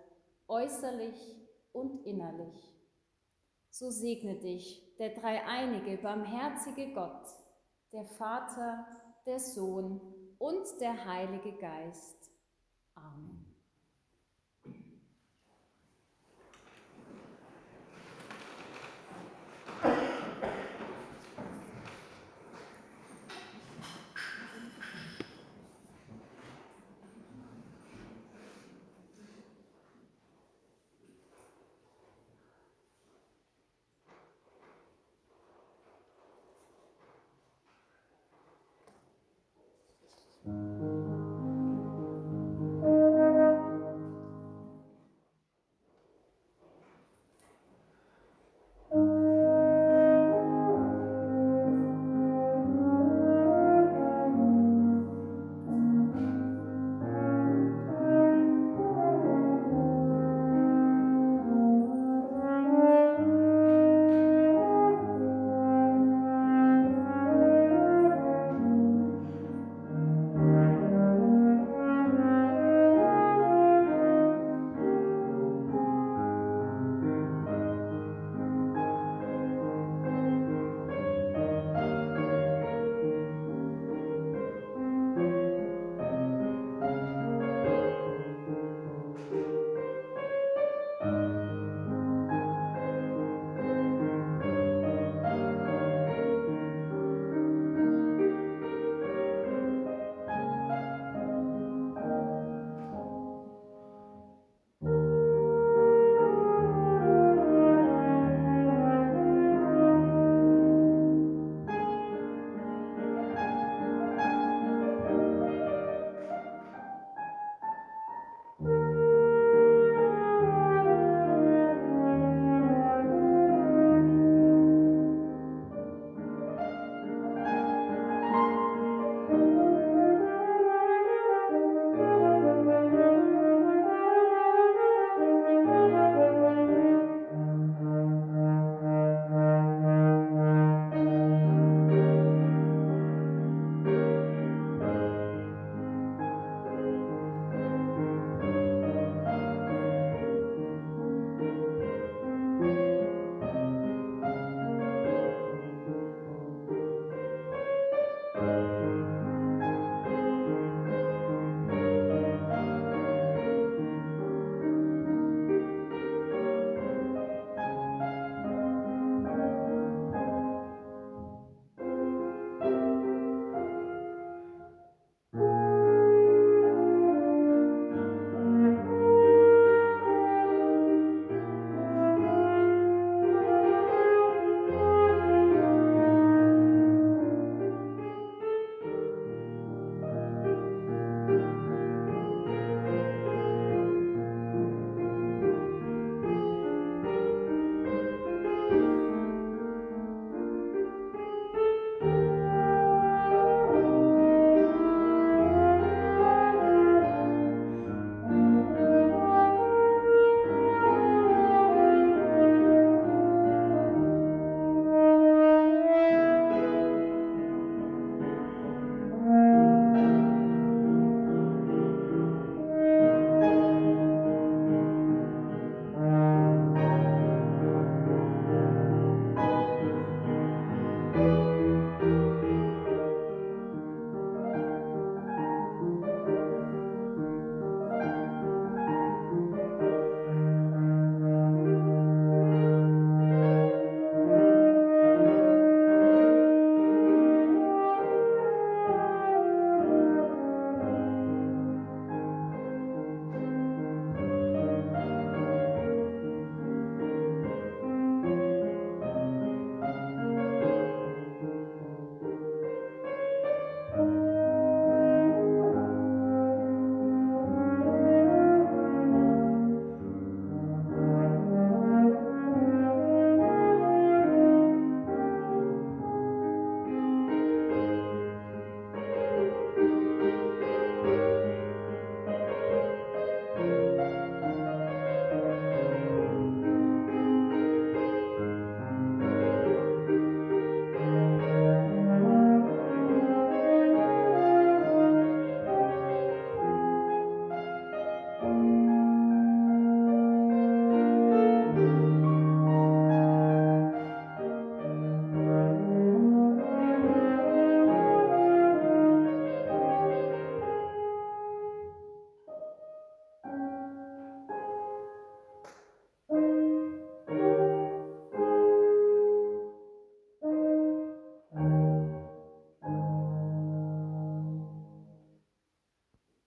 äußerlich 0.47 1.37
und 1.73 2.07
innerlich. 2.07 2.75
So 3.71 3.91
segne 3.91 4.37
dich 4.37 4.97
der 4.99 5.11
dreieinige, 5.11 5.99
barmherzige 5.99 6.93
Gott, 6.95 7.27
der 7.93 8.05
Vater, 8.05 8.87
der 9.27 9.39
Sohn 9.39 10.01
und 10.39 10.81
der 10.81 11.05
Heilige 11.05 11.53
Geist 11.59 12.19